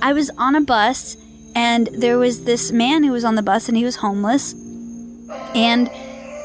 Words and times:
I 0.00 0.12
was 0.12 0.30
on 0.38 0.54
a 0.56 0.60
bus 0.60 1.16
and 1.54 1.88
there 1.88 2.18
was 2.18 2.44
this 2.44 2.72
man 2.72 3.04
who 3.04 3.12
was 3.12 3.24
on 3.24 3.34
the 3.34 3.42
bus 3.42 3.68
and 3.68 3.76
he 3.76 3.84
was 3.84 3.96
homeless 3.96 4.54
and 5.54 5.88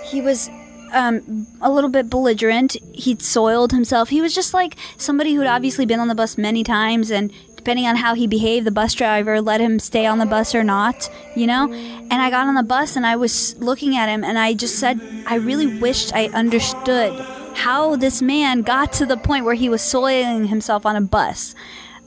he 0.06 0.22
was 0.22 0.50
um, 0.94 1.48
a 1.62 1.72
little 1.72 1.90
bit 1.90 2.10
belligerent. 2.10 2.76
He'd 2.94 3.22
soiled 3.22 3.72
himself. 3.72 4.10
He 4.10 4.20
was 4.20 4.36
just 4.36 4.54
like 4.54 4.76
somebody 4.98 5.34
who'd 5.34 5.48
obviously 5.48 5.86
been 5.86 6.00
on 6.00 6.10
the 6.10 6.16
bus 6.16 6.38
many 6.38 6.64
times 6.64 7.12
and 7.12 7.32
depending 7.56 7.86
on 7.86 7.96
how 7.96 8.16
he 8.16 8.28
behaved, 8.28 8.66
the 8.66 8.72
bus 8.72 8.94
driver 8.94 9.40
let 9.40 9.62
him 9.62 9.80
stay 9.80 10.06
on 10.06 10.18
the 10.18 10.26
bus 10.26 10.54
or 10.54 10.64
not, 10.64 11.10
you 11.36 11.48
know? 11.48 11.72
And 11.72 12.14
I 12.14 12.30
got 12.30 12.48
on 12.48 12.56
the 12.56 12.64
bus 12.64 12.96
and 12.96 13.06
I 13.06 13.16
was 13.16 13.56
looking 13.58 13.96
at 13.96 14.10
him 14.10 14.24
and 14.24 14.38
I 14.38 14.54
just 14.54 14.80
said, 14.80 15.00
I 15.28 15.36
really 15.36 15.80
wished 15.80 16.14
I 16.14 16.28
understood 16.30 17.14
how 17.56 17.96
this 17.96 18.22
man 18.22 18.64
got 18.64 18.92
to 18.94 19.06
the 19.06 19.18
point 19.18 19.46
where 19.46 19.56
he 19.56 19.70
was 19.70 19.82
soiling 19.82 20.48
himself 20.48 20.86
on 20.86 20.96
a 20.96 21.02
bus. 21.02 21.54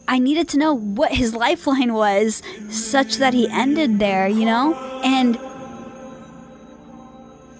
I 0.07 0.19
needed 0.19 0.49
to 0.51 0.59
know 0.59 0.75
what 0.75 1.13
his 1.13 1.35
lifeline 1.35 1.95
was 1.95 2.43
such 2.69 3.17
that 3.17 3.33
he 3.33 3.49
ended 3.49 3.99
there, 3.99 4.29
you 4.29 4.45
know? 4.45 4.75
And 5.03 5.39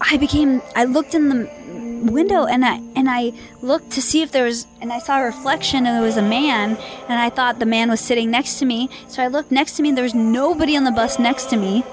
I 0.01 0.17
became 0.17 0.61
I 0.75 0.85
looked 0.85 1.15
in 1.15 1.29
the 1.29 2.11
window 2.11 2.45
and 2.45 2.63
I 2.63 2.75
and 2.95 3.09
I 3.09 3.33
looked 3.61 3.91
to 3.91 4.01
see 4.01 4.21
if 4.21 4.31
there 4.31 4.45
was 4.45 4.67
and 4.79 4.93
I 4.93 4.99
saw 4.99 5.19
a 5.19 5.25
reflection 5.25 5.87
and 5.87 5.95
there 5.95 6.03
was 6.03 6.17
a 6.17 6.21
man 6.21 6.77
and 7.09 7.19
I 7.19 7.29
thought 7.29 7.57
the 7.59 7.65
man 7.65 7.89
was 7.89 7.99
sitting 7.99 8.29
next 8.29 8.59
to 8.59 8.65
me. 8.65 8.89
So 9.07 9.23
I 9.23 9.27
looked 9.27 9.51
next 9.51 9.77
to 9.77 9.81
me 9.81 9.89
and 9.89 9.97
there 9.97 10.03
was 10.03 10.13
nobody 10.13 10.77
on 10.77 10.83
the 10.83 10.91
bus 10.91 11.17
next 11.17 11.49
to 11.49 11.57
me. 11.57 11.83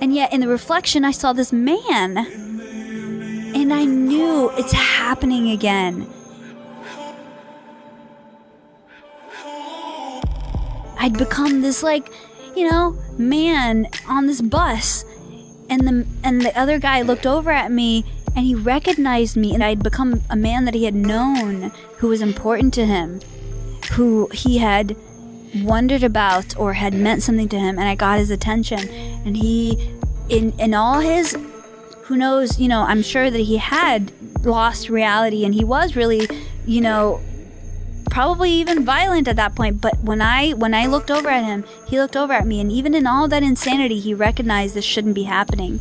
And 0.00 0.12
yet 0.12 0.32
in 0.32 0.40
the 0.40 0.48
reflection 0.48 1.04
I 1.04 1.12
saw 1.12 1.32
this 1.32 1.52
man. 1.52 2.18
And 3.54 3.72
I 3.72 3.84
knew 3.84 4.50
it's 4.56 4.72
happening 4.72 5.50
again. 5.50 6.08
I'd 11.02 11.18
become 11.18 11.62
this 11.62 11.82
like, 11.82 12.10
you 12.54 12.70
know, 12.70 12.96
man 13.18 13.88
on 14.08 14.26
this 14.26 14.40
bus. 14.40 15.04
And 15.68 15.80
the 15.80 16.06
and 16.22 16.42
the 16.42 16.56
other 16.56 16.78
guy 16.78 17.02
looked 17.02 17.26
over 17.26 17.50
at 17.50 17.72
me 17.72 18.04
and 18.36 18.46
he 18.46 18.54
recognized 18.54 19.36
me 19.36 19.52
and 19.52 19.64
I'd 19.64 19.82
become 19.82 20.22
a 20.30 20.36
man 20.36 20.64
that 20.64 20.74
he 20.74 20.84
had 20.84 20.94
known 20.94 21.72
who 21.96 22.08
was 22.08 22.22
important 22.22 22.72
to 22.74 22.86
him 22.86 23.20
who 23.92 24.28
he 24.32 24.58
had 24.58 24.96
wondered 25.56 26.04
about 26.04 26.56
or 26.56 26.74
had 26.74 26.94
meant 26.94 27.22
something 27.22 27.48
to 27.48 27.58
him 27.58 27.78
and 27.78 27.88
I 27.88 27.96
got 27.96 28.18
his 28.20 28.30
attention. 28.30 28.88
And 29.24 29.36
he 29.36 29.92
in 30.28 30.52
in 30.60 30.72
all 30.72 31.00
his 31.00 31.36
who 32.04 32.16
knows 32.16 32.60
you 32.60 32.68
know 32.68 32.82
I'm 32.82 33.02
sure 33.02 33.28
that 33.28 33.40
he 33.40 33.56
had 33.56 34.12
lost 34.46 34.88
reality 34.88 35.44
and 35.44 35.52
he 35.52 35.64
was 35.64 35.96
really 35.96 36.28
you 36.64 36.80
know 36.80 37.20
probably 38.12 38.50
even 38.50 38.84
violent 38.84 39.26
at 39.26 39.36
that 39.36 39.54
point 39.54 39.80
but 39.80 39.98
when 40.00 40.20
i 40.20 40.50
when 40.50 40.74
i 40.74 40.84
looked 40.84 41.10
over 41.10 41.30
at 41.30 41.42
him 41.46 41.64
he 41.86 41.98
looked 41.98 42.14
over 42.14 42.34
at 42.34 42.46
me 42.46 42.60
and 42.60 42.70
even 42.70 42.94
in 42.94 43.06
all 43.06 43.26
that 43.26 43.42
insanity 43.42 43.98
he 43.98 44.12
recognized 44.12 44.74
this 44.74 44.84
shouldn't 44.84 45.14
be 45.14 45.22
happening. 45.22 45.80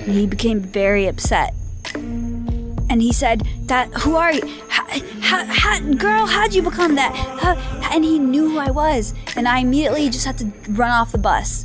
And 0.00 0.12
he 0.12 0.26
became 0.26 0.60
very 0.60 1.06
upset. 1.06 1.54
And 1.94 3.00
he 3.00 3.10
said 3.10 3.46
that 3.66 3.88
who 4.02 4.16
are 4.16 4.34
you? 4.34 4.42
How, 4.68 4.84
how, 5.20 5.44
how, 5.46 5.80
girl 5.94 6.26
how'd 6.26 6.52
you 6.52 6.60
become 6.60 6.96
that? 6.96 7.14
How, 7.14 7.54
and 7.90 8.04
he 8.04 8.18
knew 8.18 8.50
who 8.50 8.58
i 8.58 8.70
was 8.70 9.14
and 9.34 9.48
i 9.48 9.60
immediately 9.60 10.10
just 10.10 10.26
had 10.26 10.36
to 10.38 10.52
run 10.72 10.90
off 10.90 11.10
the 11.10 11.18
bus. 11.18 11.64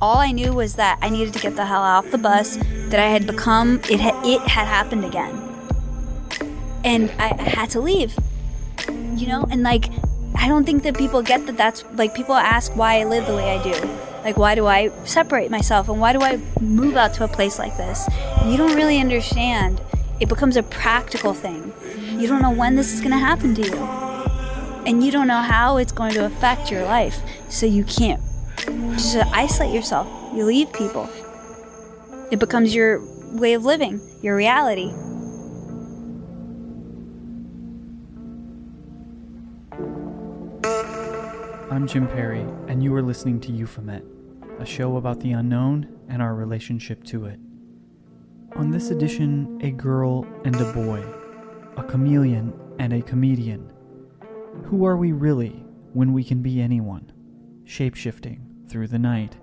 All 0.00 0.18
i 0.18 0.30
knew 0.30 0.52
was 0.52 0.76
that 0.76 1.00
i 1.02 1.08
needed 1.08 1.34
to 1.34 1.40
get 1.40 1.56
the 1.56 1.66
hell 1.66 1.82
off 1.82 2.08
the 2.12 2.18
bus 2.18 2.56
that 2.90 3.00
i 3.00 3.08
had 3.08 3.26
become 3.26 3.80
it 3.90 3.98
had, 3.98 4.14
it 4.24 4.42
had 4.42 4.68
happened 4.68 5.04
again. 5.04 5.34
And 6.84 7.10
I 7.18 7.34
had 7.42 7.70
to 7.70 7.80
leave 7.80 8.14
you 9.16 9.26
know? 9.26 9.46
And 9.50 9.62
like 9.62 9.86
i 10.36 10.48
don't 10.48 10.64
think 10.64 10.82
that 10.82 10.96
people 10.96 11.22
get 11.22 11.46
that 11.46 11.56
that's 11.56 11.84
like 11.94 12.14
people 12.14 12.34
ask 12.34 12.74
why 12.76 13.00
i 13.00 13.04
live 13.04 13.26
the 13.26 13.34
way 13.34 13.56
i 13.56 13.62
do. 13.62 13.72
Like 14.24 14.36
why 14.36 14.54
do 14.54 14.66
i 14.66 14.90
separate 15.04 15.50
myself? 15.50 15.88
And 15.88 16.00
why 16.00 16.12
do 16.12 16.20
i 16.22 16.40
move 16.60 16.96
out 16.96 17.14
to 17.14 17.24
a 17.24 17.28
place 17.28 17.58
like 17.58 17.76
this? 17.76 18.08
You 18.44 18.56
don't 18.56 18.74
really 18.74 18.98
understand. 18.98 19.80
It 20.20 20.28
becomes 20.28 20.56
a 20.56 20.62
practical 20.62 21.34
thing. 21.34 21.72
You 22.20 22.28
don't 22.28 22.42
know 22.42 22.52
when 22.52 22.76
this 22.76 22.92
is 22.92 23.00
going 23.00 23.12
to 23.12 23.18
happen 23.18 23.54
to 23.56 23.62
you. 23.62 23.76
And 24.86 25.02
you 25.02 25.10
don't 25.10 25.26
know 25.26 25.40
how 25.40 25.78
it's 25.78 25.92
going 25.92 26.12
to 26.12 26.24
affect 26.24 26.70
your 26.70 26.84
life. 26.84 27.18
So 27.48 27.66
you 27.66 27.84
can't. 27.84 28.20
Just 28.92 29.16
isolate 29.16 29.74
yourself. 29.74 30.06
You 30.34 30.44
leave 30.44 30.72
people. 30.72 31.08
It 32.30 32.38
becomes 32.38 32.74
your 32.74 33.02
way 33.32 33.54
of 33.54 33.64
living 33.64 34.00
your 34.22 34.36
reality 34.36 34.92
I'm 41.74 41.88
Jim 41.88 42.06
Perry, 42.06 42.46
and 42.68 42.84
you 42.84 42.94
are 42.94 43.02
listening 43.02 43.40
to 43.40 43.52
Euphomet, 43.52 44.04
a 44.60 44.64
show 44.64 44.96
about 44.96 45.18
the 45.18 45.32
unknown 45.32 45.88
and 46.08 46.22
our 46.22 46.36
relationship 46.36 47.02
to 47.06 47.24
it. 47.24 47.40
On 48.54 48.70
this 48.70 48.92
edition, 48.92 49.58
a 49.60 49.72
girl 49.72 50.24
and 50.44 50.54
a 50.54 50.72
boy, 50.72 51.04
a 51.76 51.82
chameleon 51.82 52.54
and 52.78 52.92
a 52.92 53.02
comedian. 53.02 53.72
Who 54.66 54.84
are 54.84 54.96
we 54.96 55.10
really 55.10 55.64
when 55.94 56.12
we 56.12 56.22
can 56.22 56.42
be 56.42 56.60
anyone? 56.60 57.10
Shapeshifting 57.64 58.68
through 58.68 58.86
the 58.86 59.00
night, 59.00 59.36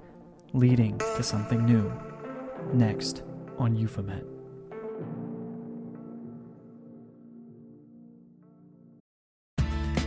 leading 0.53 0.99
to 0.99 1.23
something 1.23 1.65
new. 1.65 1.91
Next 2.71 3.23
on 3.57 3.75
Euphomet. 3.75 4.30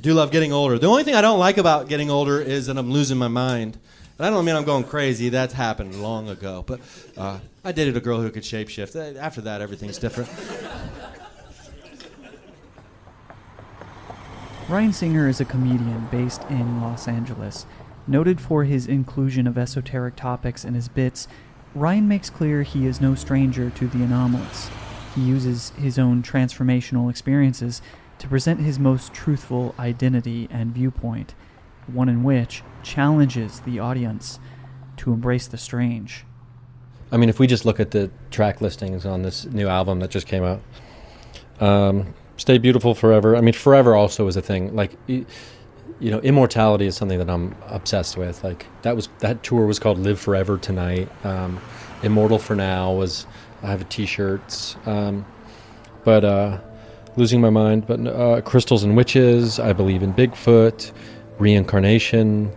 I 0.00 0.02
do 0.02 0.14
love 0.14 0.30
getting 0.30 0.50
older. 0.50 0.78
The 0.78 0.86
only 0.86 1.04
thing 1.04 1.14
I 1.14 1.20
don't 1.20 1.38
like 1.38 1.58
about 1.58 1.86
getting 1.86 2.08
older 2.08 2.40
is 2.40 2.68
that 2.68 2.78
I'm 2.78 2.90
losing 2.90 3.18
my 3.18 3.28
mind. 3.28 3.78
And 4.16 4.26
I 4.26 4.30
don't 4.30 4.46
mean 4.46 4.56
I'm 4.56 4.64
going 4.64 4.84
crazy. 4.84 5.28
That's 5.28 5.52
happened 5.52 6.00
long 6.00 6.30
ago. 6.30 6.64
But 6.66 6.80
uh, 7.18 7.40
I 7.62 7.72
dated 7.72 7.98
a 7.98 8.00
girl 8.00 8.22
who 8.22 8.30
could 8.30 8.42
shapeshift. 8.42 9.18
After 9.18 9.42
that, 9.42 9.60
everything's 9.60 9.98
different. 9.98 10.30
Ryan 14.70 14.94
Singer 14.94 15.28
is 15.28 15.38
a 15.38 15.44
comedian 15.44 16.08
based 16.10 16.44
in 16.48 16.80
Los 16.80 17.06
Angeles. 17.06 17.66
Noted 18.06 18.40
for 18.40 18.64
his 18.64 18.86
inclusion 18.86 19.46
of 19.46 19.58
esoteric 19.58 20.16
topics 20.16 20.64
in 20.64 20.72
his 20.72 20.88
bits, 20.88 21.28
Ryan 21.74 22.08
makes 22.08 22.30
clear 22.30 22.62
he 22.62 22.86
is 22.86 23.02
no 23.02 23.14
stranger 23.14 23.68
to 23.68 23.86
the 23.86 24.02
anomalous. 24.02 24.70
He 25.14 25.20
uses 25.20 25.74
his 25.76 25.98
own 25.98 26.22
transformational 26.22 27.10
experiences 27.10 27.82
to 28.20 28.28
present 28.28 28.60
his 28.60 28.78
most 28.78 29.12
truthful 29.12 29.74
identity 29.78 30.46
and 30.50 30.72
viewpoint, 30.72 31.34
one 31.86 32.08
in 32.08 32.22
which 32.22 32.62
challenges 32.82 33.60
the 33.60 33.78
audience 33.78 34.38
to 34.98 35.12
embrace 35.12 35.46
the 35.46 35.56
strange. 35.56 36.26
I 37.10 37.16
mean, 37.16 37.30
if 37.30 37.40
we 37.40 37.46
just 37.46 37.64
look 37.64 37.80
at 37.80 37.90
the 37.90 38.10
track 38.30 38.60
listings 38.60 39.04
on 39.06 39.22
this 39.22 39.46
new 39.46 39.68
album 39.68 40.00
that 40.00 40.10
just 40.10 40.26
came 40.26 40.44
out, 40.44 40.60
um, 41.60 42.14
"Stay 42.36 42.58
Beautiful 42.58 42.94
Forever." 42.94 43.36
I 43.36 43.40
mean, 43.40 43.54
forever 43.54 43.96
also 43.96 44.26
is 44.28 44.36
a 44.36 44.42
thing. 44.42 44.76
Like, 44.76 44.92
you, 45.06 45.24
know, 45.98 46.20
immortality 46.20 46.86
is 46.86 46.96
something 46.96 47.18
that 47.18 47.30
I'm 47.30 47.56
obsessed 47.68 48.18
with. 48.18 48.44
Like 48.44 48.66
that 48.82 48.94
was 48.94 49.08
that 49.20 49.42
tour 49.42 49.64
was 49.64 49.78
called 49.78 49.98
"Live 49.98 50.20
Forever 50.20 50.58
Tonight." 50.58 51.08
Um, 51.24 51.58
"Immortal 52.02 52.38
for 52.38 52.54
Now" 52.54 52.92
was 52.92 53.26
I 53.62 53.70
have 53.70 53.88
T-shirts, 53.88 54.76
um, 54.84 55.24
but 56.04 56.24
uh, 56.24 56.58
losing 57.16 57.40
my 57.40 57.50
mind. 57.50 57.86
But 57.86 58.06
uh, 58.06 58.40
crystals 58.42 58.84
and 58.84 58.96
witches. 58.96 59.58
I 59.58 59.72
believe 59.72 60.02
in 60.02 60.12
Bigfoot, 60.12 60.92
reincarnation, 61.38 62.52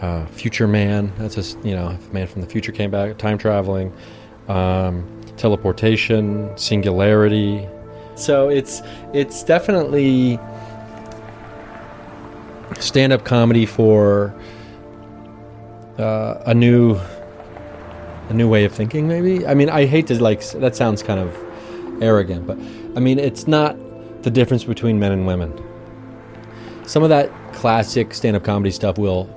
uh, 0.00 0.26
future 0.26 0.68
man. 0.68 1.12
That's 1.18 1.34
just 1.34 1.62
you 1.64 1.74
know, 1.74 1.90
if 1.90 2.10
a 2.10 2.12
man 2.12 2.26
from 2.26 2.42
the 2.42 2.48
future 2.48 2.72
came 2.72 2.90
back, 2.90 3.18
time 3.18 3.38
traveling, 3.38 3.92
um, 4.48 5.06
teleportation, 5.36 6.56
singularity. 6.56 7.66
So 8.14 8.48
it's 8.48 8.82
it's 9.12 9.42
definitely 9.42 10.38
stand-up 12.80 13.24
comedy 13.24 13.66
for 13.66 14.34
uh, 15.98 16.42
a 16.46 16.54
new 16.54 16.98
a 18.28 18.34
new 18.34 18.48
way 18.48 18.64
of 18.64 18.72
thinking. 18.72 19.08
Maybe 19.08 19.46
I 19.46 19.54
mean 19.54 19.70
I 19.70 19.86
hate 19.86 20.06
to 20.08 20.22
like 20.22 20.48
that 20.52 20.76
sounds 20.76 21.02
kind 21.02 21.20
of 21.20 21.36
arrogant, 22.02 22.46
but 22.46 22.58
I 22.96 23.00
mean 23.00 23.18
it's 23.18 23.46
not 23.46 23.76
the 24.22 24.30
difference 24.30 24.64
between 24.64 24.98
men 24.98 25.12
and 25.12 25.26
women. 25.26 25.52
Some 26.86 27.02
of 27.02 27.08
that 27.10 27.30
classic 27.52 28.14
stand-up 28.14 28.44
comedy 28.44 28.70
stuff 28.70 28.98
will 28.98 29.28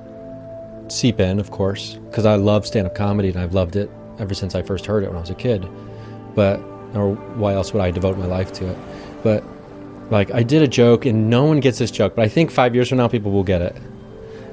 seep 0.87 1.19
in, 1.19 1.39
of 1.39 1.51
course, 1.51 1.95
because 2.09 2.25
I 2.25 2.35
love 2.35 2.65
stand 2.65 2.87
up 2.87 2.95
comedy 2.95 3.29
and 3.29 3.37
I've 3.37 3.53
loved 3.53 3.75
it 3.75 3.89
ever 4.19 4.33
since 4.33 4.55
I 4.55 4.61
first 4.61 4.85
heard 4.85 5.03
it 5.03 5.07
when 5.07 5.17
I 5.17 5.21
was 5.21 5.29
a 5.29 5.35
kid. 5.35 5.67
But, 6.33 6.59
or 6.93 7.13
why 7.35 7.53
else 7.53 7.73
would 7.73 7.81
I 7.81 7.91
devote 7.91 8.17
my 8.17 8.25
life 8.25 8.51
to 8.53 8.69
it? 8.69 8.77
But, 9.23 9.43
like, 10.09 10.31
I 10.31 10.43
did 10.43 10.61
a 10.61 10.67
joke 10.67 11.05
and 11.05 11.29
no 11.29 11.43
one 11.45 11.59
gets 11.59 11.77
this 11.77 11.91
joke, 11.91 12.15
but 12.15 12.23
I 12.23 12.27
think 12.27 12.51
five 12.51 12.73
years 12.73 12.89
from 12.89 12.97
now 12.97 13.07
people 13.07 13.31
will 13.31 13.43
get 13.43 13.61
it. 13.61 13.75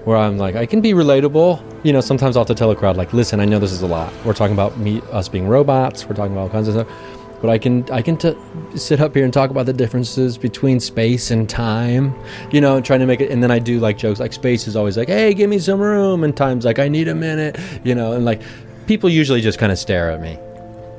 Where 0.04 0.16
I'm 0.16 0.38
like, 0.38 0.54
I 0.54 0.64
can 0.64 0.80
be 0.80 0.92
relatable. 0.92 1.84
You 1.84 1.92
know, 1.92 2.00
sometimes 2.00 2.36
I'll 2.36 2.42
have 2.42 2.48
to 2.48 2.54
tell 2.54 2.70
a 2.70 2.76
crowd, 2.76 2.96
like, 2.96 3.12
listen, 3.12 3.40
I 3.40 3.44
know 3.44 3.58
this 3.58 3.72
is 3.72 3.82
a 3.82 3.86
lot. 3.86 4.12
We're 4.24 4.32
talking 4.32 4.54
about 4.54 4.78
me, 4.78 5.02
us 5.12 5.28
being 5.28 5.46
robots. 5.46 6.06
We're 6.06 6.14
talking 6.14 6.32
about 6.32 6.42
all 6.42 6.50
kinds 6.50 6.68
of 6.68 6.74
stuff 6.74 7.17
but 7.40 7.50
I 7.50 7.58
can 7.58 7.88
I 7.90 8.02
can 8.02 8.16
t- 8.16 8.36
sit 8.74 9.00
up 9.00 9.14
here 9.14 9.24
and 9.24 9.32
talk 9.32 9.50
about 9.50 9.66
the 9.66 9.72
differences 9.72 10.36
between 10.36 10.80
space 10.80 11.30
and 11.30 11.48
time, 11.48 12.14
you 12.50 12.60
know, 12.60 12.80
trying 12.80 13.00
to 13.00 13.06
make 13.06 13.20
it. 13.20 13.30
And 13.30 13.42
then 13.42 13.50
I 13.50 13.58
do 13.58 13.78
like 13.78 13.98
jokes 13.98 14.20
like 14.20 14.32
space 14.32 14.66
is 14.66 14.76
always 14.76 14.96
like, 14.96 15.08
hey, 15.08 15.34
give 15.34 15.48
me 15.48 15.58
some 15.58 15.80
room, 15.80 16.24
and 16.24 16.36
time's 16.36 16.64
like, 16.64 16.78
I 16.78 16.88
need 16.88 17.08
a 17.08 17.14
minute, 17.14 17.58
you 17.84 17.94
know, 17.94 18.12
and 18.12 18.24
like 18.24 18.42
people 18.86 19.08
usually 19.08 19.40
just 19.40 19.58
kind 19.58 19.70
of 19.70 19.78
stare 19.78 20.10
at 20.10 20.20
me. 20.20 20.38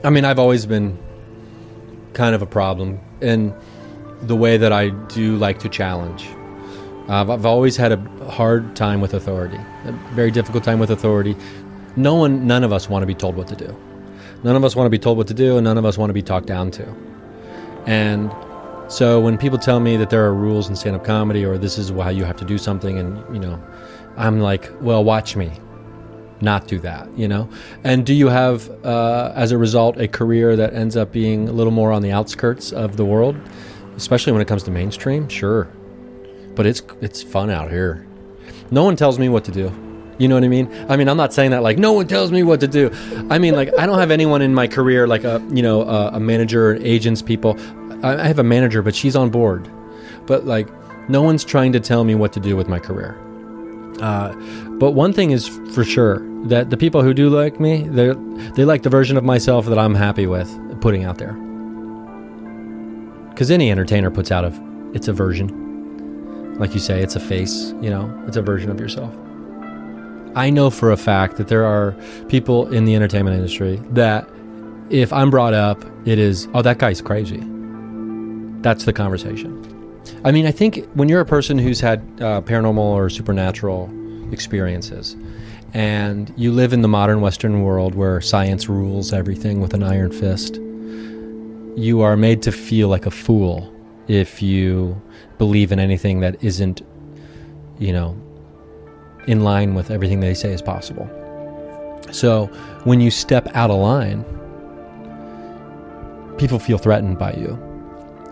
I 0.04 0.10
mean, 0.10 0.24
I've 0.24 0.40
always 0.40 0.66
been 0.66 0.98
kind 2.14 2.34
of 2.34 2.42
a 2.42 2.46
problem 2.46 3.00
in 3.22 3.54
the 4.22 4.36
way 4.36 4.58
that 4.58 4.72
I 4.72 4.90
do 4.90 5.38
like 5.38 5.60
to 5.60 5.70
challenge. 5.70 6.28
Uh, 7.10 7.34
I've 7.34 7.46
always 7.46 7.76
had 7.76 7.92
a 7.92 7.98
hard 8.30 8.76
time 8.76 9.02
with 9.02 9.14
authority, 9.14 9.60
a 9.86 9.92
very 10.14 10.32
difficult 10.32 10.64
time 10.64 10.80
with 10.80 10.92
authority. 10.92 11.36
No 11.96 12.16
one, 12.16 12.46
none 12.46 12.64
of 12.64 12.72
us 12.72 12.88
want 12.88 13.02
to 13.02 13.08
be 13.08 13.16
told 13.16 13.36
what 13.36 13.48
to 13.48 13.56
do. 13.56 13.76
None 14.44 14.56
of 14.56 14.64
us 14.64 14.76
want 14.76 14.86
to 14.86 14.90
be 14.90 15.00
told 15.00 15.18
what 15.18 15.28
to 15.28 15.34
do, 15.34 15.58
and 15.58 15.64
none 15.64 15.78
of 15.78 15.86
us 15.86 15.98
want 15.98 16.10
to 16.10 16.14
be 16.14 16.22
talked 16.22 16.48
down 16.48 16.72
to. 16.72 16.96
And 17.86 18.34
so 18.88 19.20
when 19.20 19.38
people 19.38 19.58
tell 19.58 19.80
me 19.80 19.98
that 19.98 20.10
there 20.10 20.26
are 20.26 20.34
rules 20.34 20.70
in 20.70 20.76
stand 20.76 20.96
up 20.96 21.04
comedy 21.04 21.46
or 21.46 21.58
this 21.58 21.78
is 21.78 21.90
how 21.90 22.10
you 22.10 22.24
have 22.24 22.38
to 22.38 22.46
do 22.46 22.58
something, 22.58 22.98
and, 22.98 23.18
you 23.34 23.40
know, 23.40 23.62
I'm 24.18 24.40
like, 24.40 24.72
well, 24.82 25.04
watch 25.04 25.36
me 25.36 25.52
not 26.42 26.68
do 26.68 26.80
that, 26.80 27.10
you 27.18 27.28
know? 27.28 27.50
And 27.84 28.06
do 28.06 28.14
you 28.14 28.28
have, 28.28 28.70
uh, 28.86 29.34
as 29.36 29.52
a 29.52 29.58
result, 29.58 29.98
a 29.98 30.08
career 30.08 30.56
that 30.56 30.74
ends 30.74 30.96
up 30.96 31.12
being 31.12 31.50
a 31.50 31.52
little 31.52 31.72
more 31.72 31.92
on 31.92 32.02
the 32.02 32.12
outskirts 32.12 32.72
of 32.72 32.98
the 32.98 33.06
world, 33.06 33.36
especially 33.96 34.32
when 34.32 34.42
it 34.42 34.48
comes 34.48 34.64
to 34.64 34.72
mainstream? 34.72 35.28
Sure. 35.28 35.66
But 36.56 36.66
it's, 36.66 36.82
it's 37.02 37.22
fun 37.22 37.50
out 37.50 37.70
here. 37.70 38.08
No 38.72 38.84
one 38.84 38.96
tells 38.96 39.20
me 39.20 39.30
what 39.30 39.44
to 39.46 39.52
do. 39.52 39.89
You 40.20 40.28
know 40.28 40.36
what 40.36 40.44
I 40.44 40.50
mean? 40.50 40.70
I 40.90 40.98
mean, 40.98 41.08
I'm 41.08 41.18
not 41.18 41.34
saying 41.34 41.52
that 41.52 41.64
like 41.64 41.78
no 41.78 41.94
one 41.94 42.08
tells 42.08 42.32
me 42.32 42.44
what 42.44 42.60
to 42.60 42.68
do. 42.68 42.92
I 43.30 43.40
mean, 43.40 43.56
like 43.56 43.72
I 43.80 43.86
don't 43.86 43.98
have 43.98 44.12
anyone 44.12 44.42
in 44.42 44.54
my 44.54 44.68
career 44.68 45.08
like 45.08 45.24
a 45.24 45.42
you 45.50 45.64
know 45.64 45.82
a, 45.84 46.10
a 46.10 46.20
manager, 46.20 46.76
agents, 46.82 47.22
people. 47.22 47.58
I, 48.04 48.24
I 48.24 48.28
have 48.28 48.38
a 48.38 48.44
manager, 48.44 48.82
but 48.82 48.94
she's 48.94 49.16
on 49.16 49.30
board. 49.30 49.70
But 50.28 50.46
like, 50.46 50.68
no 51.10 51.24
one's 51.24 51.44
trying 51.46 51.72
to 51.72 51.80
tell 51.80 52.04
me 52.04 52.16
what 52.16 52.34
to 52.34 52.40
do 52.40 52.56
with 52.58 52.68
my 52.68 52.80
career. 52.80 53.18
Uh, 54.02 54.34
but 54.78 54.92
one 54.92 55.14
thing 55.14 55.32
is 55.32 55.48
for 55.74 55.84
sure 55.84 56.20
that 56.48 56.70
the 56.70 56.78
people 56.78 57.02
who 57.02 57.14
do 57.14 57.30
like 57.30 57.60
me, 57.60 57.84
they 57.84 58.14
they 58.56 58.66
like 58.66 58.84
the 58.84 58.90
version 58.90 59.16
of 59.16 59.24
myself 59.24 59.68
that 59.68 59.80
I'm 59.80 59.96
happy 59.96 60.28
with 60.28 60.50
putting 60.82 61.06
out 61.06 61.18
there. 61.18 61.34
Because 63.30 63.52
any 63.52 63.72
entertainer 63.72 64.12
puts 64.12 64.32
out 64.32 64.44
of 64.44 64.60
it's 64.94 65.08
a 65.08 65.14
version, 65.14 66.58
like 66.60 66.74
you 66.74 66.80
say, 66.82 67.02
it's 67.02 67.16
a 67.16 67.22
face. 67.22 67.74
You 67.82 67.90
know, 67.90 68.24
it's 68.28 68.36
a 68.36 68.42
version 68.42 68.70
of 68.70 68.82
yourself. 68.82 69.16
I 70.40 70.50
know 70.50 70.70
for 70.70 70.90
a 70.90 70.96
fact 70.96 71.36
that 71.36 71.50
there 71.50 71.66
are 71.66 71.94
people 72.30 72.72
in 72.74 72.86
the 72.86 72.96
entertainment 72.96 73.36
industry 73.36 73.76
that 73.90 74.26
if 74.90 75.12
I'm 75.12 75.30
brought 75.30 75.54
up, 75.54 75.84
it 76.06 76.18
is, 76.18 76.48
oh, 76.54 76.62
that 76.62 76.78
guy's 76.78 77.02
crazy. 77.02 77.44
That's 78.62 78.86
the 78.86 78.94
conversation. 78.94 79.52
I 80.24 80.32
mean, 80.32 80.46
I 80.46 80.52
think 80.52 80.88
when 80.94 81.10
you're 81.10 81.20
a 81.20 81.26
person 81.26 81.60
who's 81.60 81.82
had 81.82 82.00
uh, 82.22 82.40
paranormal 82.40 82.78
or 82.78 83.10
supernatural 83.10 83.90
experiences, 84.32 85.18
and 85.74 86.34
you 86.38 86.54
live 86.54 86.72
in 86.72 86.84
the 86.84 86.88
modern 86.88 87.20
Western 87.20 87.64
world 87.64 87.94
where 87.94 88.22
science 88.22 88.70
rules 88.70 89.12
everything 89.12 89.60
with 89.60 89.74
an 89.74 89.84
iron 89.84 90.10
fist, 90.10 90.56
you 91.76 92.00
are 92.00 92.16
made 92.16 92.42
to 92.44 92.54
feel 92.54 92.88
like 92.88 93.06
a 93.06 93.12
fool 93.12 93.76
if 94.08 94.42
you 94.42 95.02
believe 95.38 95.74
in 95.74 95.80
anything 95.80 96.22
that 96.22 96.42
isn't, 96.42 96.82
you 97.78 97.92
know, 97.92 98.18
in 99.28 99.42
line 99.42 99.76
with 99.76 99.92
everything 99.92 100.20
they 100.20 100.34
say 100.34 100.52
is 100.52 100.62
possible. 100.62 101.10
So 102.12 102.48
when 102.84 103.02
you 103.02 103.12
step 103.12 103.48
out 103.54 103.70
of 103.70 103.80
line, 103.80 104.24
people 106.38 106.60
feel 106.60 106.78
threatened 106.78 107.20
by 107.20 107.34
you, 107.34 107.52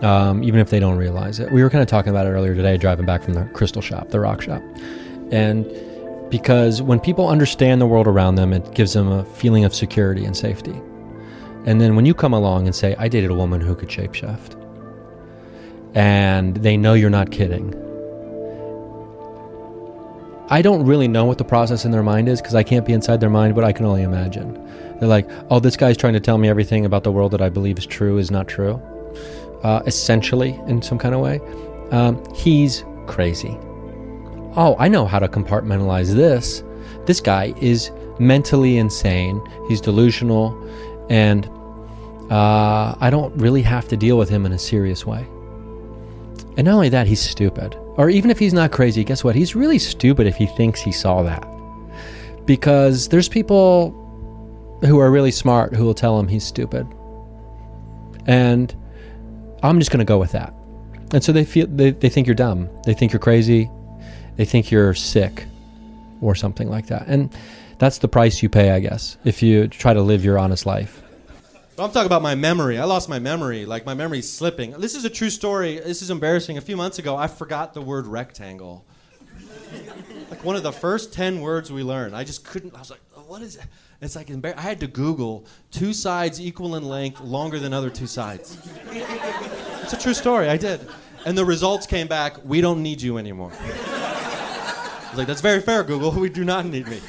um, 0.02 0.42
even 0.42 0.60
if 0.60 0.70
they 0.70 0.80
don't 0.80 0.96
realize 0.96 1.38
it. 1.38 1.52
We 1.52 1.62
were 1.62 1.70
kind 1.70 1.82
of 1.82 1.88
talking 1.88 2.10
about 2.10 2.26
it 2.26 2.30
earlier 2.30 2.54
today, 2.54 2.76
driving 2.76 3.06
back 3.06 3.22
from 3.22 3.34
the 3.34 3.44
crystal 3.54 3.82
shop, 3.82 4.10
the 4.10 4.20
rock 4.20 4.42
shop. 4.42 4.62
And 5.30 5.66
because 6.30 6.82
when 6.82 7.00
people 7.00 7.28
understand 7.28 7.80
the 7.80 7.86
world 7.86 8.06
around 8.06 8.34
them, 8.34 8.52
it 8.52 8.74
gives 8.74 8.92
them 8.94 9.10
a 9.10 9.24
feeling 9.24 9.64
of 9.64 9.74
security 9.74 10.24
and 10.24 10.36
safety. 10.36 10.74
And 11.66 11.80
then 11.80 11.96
when 11.96 12.06
you 12.06 12.14
come 12.14 12.32
along 12.32 12.66
and 12.66 12.74
say, 12.74 12.94
I 12.98 13.08
dated 13.08 13.30
a 13.30 13.34
woman 13.34 13.60
who 13.60 13.74
could 13.74 13.88
shapeshift, 13.88 14.54
and 15.94 16.56
they 16.56 16.76
know 16.76 16.94
you're 16.94 17.10
not 17.10 17.30
kidding, 17.30 17.74
I 20.50 20.62
don't 20.62 20.86
really 20.86 21.08
know 21.08 21.26
what 21.26 21.36
the 21.36 21.44
process 21.44 21.84
in 21.84 21.90
their 21.90 22.02
mind 22.02 22.28
is 22.28 22.40
because 22.40 22.54
I 22.54 22.62
can't 22.62 22.86
be 22.86 22.94
inside 22.94 23.20
their 23.20 23.28
mind, 23.28 23.54
but 23.54 23.64
I 23.64 23.72
can 23.72 23.84
only 23.84 24.02
imagine. 24.02 24.54
They're 24.98 25.08
like, 25.08 25.28
oh, 25.50 25.60
this 25.60 25.76
guy's 25.76 25.96
trying 25.96 26.14
to 26.14 26.20
tell 26.20 26.38
me 26.38 26.48
everything 26.48 26.86
about 26.86 27.04
the 27.04 27.12
world 27.12 27.32
that 27.32 27.42
I 27.42 27.50
believe 27.50 27.76
is 27.76 27.86
true 27.86 28.16
is 28.16 28.30
not 28.30 28.48
true, 28.48 28.80
uh, 29.62 29.82
essentially, 29.84 30.58
in 30.66 30.80
some 30.80 30.98
kind 30.98 31.14
of 31.14 31.20
way. 31.20 31.40
Um, 31.90 32.22
he's 32.34 32.82
crazy. 33.06 33.58
Oh, 34.56 34.74
I 34.78 34.88
know 34.88 35.04
how 35.04 35.18
to 35.18 35.28
compartmentalize 35.28 36.14
this. 36.14 36.64
This 37.04 37.20
guy 37.20 37.54
is 37.60 37.90
mentally 38.18 38.78
insane, 38.78 39.40
he's 39.68 39.80
delusional, 39.80 40.56
and 41.10 41.46
uh, 42.30 42.96
I 43.00 43.10
don't 43.10 43.34
really 43.36 43.62
have 43.62 43.86
to 43.88 43.96
deal 43.96 44.16
with 44.16 44.28
him 44.30 44.46
in 44.46 44.52
a 44.52 44.58
serious 44.58 45.04
way. 45.04 45.26
And 46.56 46.64
not 46.64 46.74
only 46.74 46.88
that, 46.88 47.06
he's 47.06 47.20
stupid. 47.20 47.76
Or 47.98 48.08
even 48.08 48.30
if 48.30 48.38
he's 48.38 48.54
not 48.54 48.70
crazy, 48.70 49.02
guess 49.02 49.24
what? 49.24 49.34
He's 49.34 49.56
really 49.56 49.78
stupid 49.78 50.28
if 50.28 50.36
he 50.36 50.46
thinks 50.46 50.80
he 50.80 50.92
saw 50.92 51.22
that. 51.24 51.44
Because 52.46 53.08
there's 53.08 53.28
people 53.28 53.90
who 54.82 55.00
are 55.00 55.10
really 55.10 55.32
smart 55.32 55.74
who 55.74 55.84
will 55.84 55.94
tell 55.94 56.18
him 56.18 56.28
he's 56.28 56.44
stupid. 56.44 56.86
And 58.26 58.72
I'm 59.64 59.80
just 59.80 59.90
going 59.90 59.98
to 59.98 60.04
go 60.04 60.16
with 60.18 60.30
that. 60.32 60.54
And 61.12 61.24
so 61.24 61.32
they 61.32 61.44
feel 61.44 61.66
they, 61.66 61.90
they 61.90 62.08
think 62.08 62.28
you're 62.28 62.36
dumb. 62.36 62.68
They 62.84 62.94
think 62.94 63.12
you're 63.12 63.18
crazy. 63.18 63.68
They 64.36 64.44
think 64.44 64.70
you're 64.70 64.94
sick 64.94 65.46
or 66.20 66.36
something 66.36 66.70
like 66.70 66.86
that. 66.86 67.06
And 67.08 67.34
that's 67.78 67.98
the 67.98 68.08
price 68.08 68.42
you 68.42 68.48
pay, 68.48 68.70
I 68.70 68.78
guess, 68.78 69.18
if 69.24 69.42
you 69.42 69.66
try 69.66 69.92
to 69.92 70.02
live 70.02 70.24
your 70.24 70.38
honest 70.38 70.66
life. 70.66 71.02
But 71.78 71.84
I'm 71.84 71.92
talking 71.92 72.06
about 72.06 72.22
my 72.22 72.34
memory. 72.34 72.76
I 72.76 72.82
lost 72.86 73.08
my 73.08 73.20
memory. 73.20 73.64
Like 73.64 73.86
my 73.86 73.94
memory's 73.94 74.28
slipping. 74.28 74.72
This 74.72 74.96
is 74.96 75.04
a 75.04 75.10
true 75.10 75.30
story. 75.30 75.78
This 75.78 76.02
is 76.02 76.10
embarrassing. 76.10 76.58
A 76.58 76.60
few 76.60 76.76
months 76.76 76.98
ago, 76.98 77.16
I 77.16 77.28
forgot 77.28 77.72
the 77.72 77.80
word 77.80 78.08
rectangle. 78.08 78.84
like 80.28 80.42
one 80.42 80.56
of 80.56 80.64
the 80.64 80.72
first 80.72 81.12
ten 81.12 81.40
words 81.40 81.70
we 81.70 81.84
learned. 81.84 82.16
I 82.16 82.24
just 82.24 82.44
couldn't. 82.44 82.74
I 82.74 82.80
was 82.80 82.90
like, 82.90 82.98
oh, 83.16 83.20
what 83.28 83.42
is 83.42 83.54
it? 83.54 83.62
It's 84.00 84.16
like 84.16 84.26
embar- 84.26 84.56
I 84.56 84.62
had 84.62 84.80
to 84.80 84.88
Google 84.88 85.46
two 85.70 85.92
sides 85.92 86.40
equal 86.40 86.74
in 86.74 86.82
length, 86.82 87.20
longer 87.20 87.60
than 87.60 87.72
other 87.72 87.90
two 87.90 88.08
sides. 88.08 88.58
it's 88.90 89.92
a 89.92 90.00
true 90.00 90.14
story. 90.14 90.48
I 90.48 90.56
did, 90.56 90.80
and 91.26 91.38
the 91.38 91.44
results 91.44 91.86
came 91.86 92.08
back. 92.08 92.44
We 92.44 92.60
don't 92.60 92.82
need 92.82 93.00
you 93.00 93.18
anymore. 93.18 93.52
I 93.60 95.06
was 95.10 95.18
like, 95.18 95.28
that's 95.28 95.42
very 95.42 95.60
fair, 95.60 95.84
Google. 95.84 96.10
We 96.18 96.28
do 96.28 96.44
not 96.44 96.66
need 96.66 96.88
me. 96.88 97.00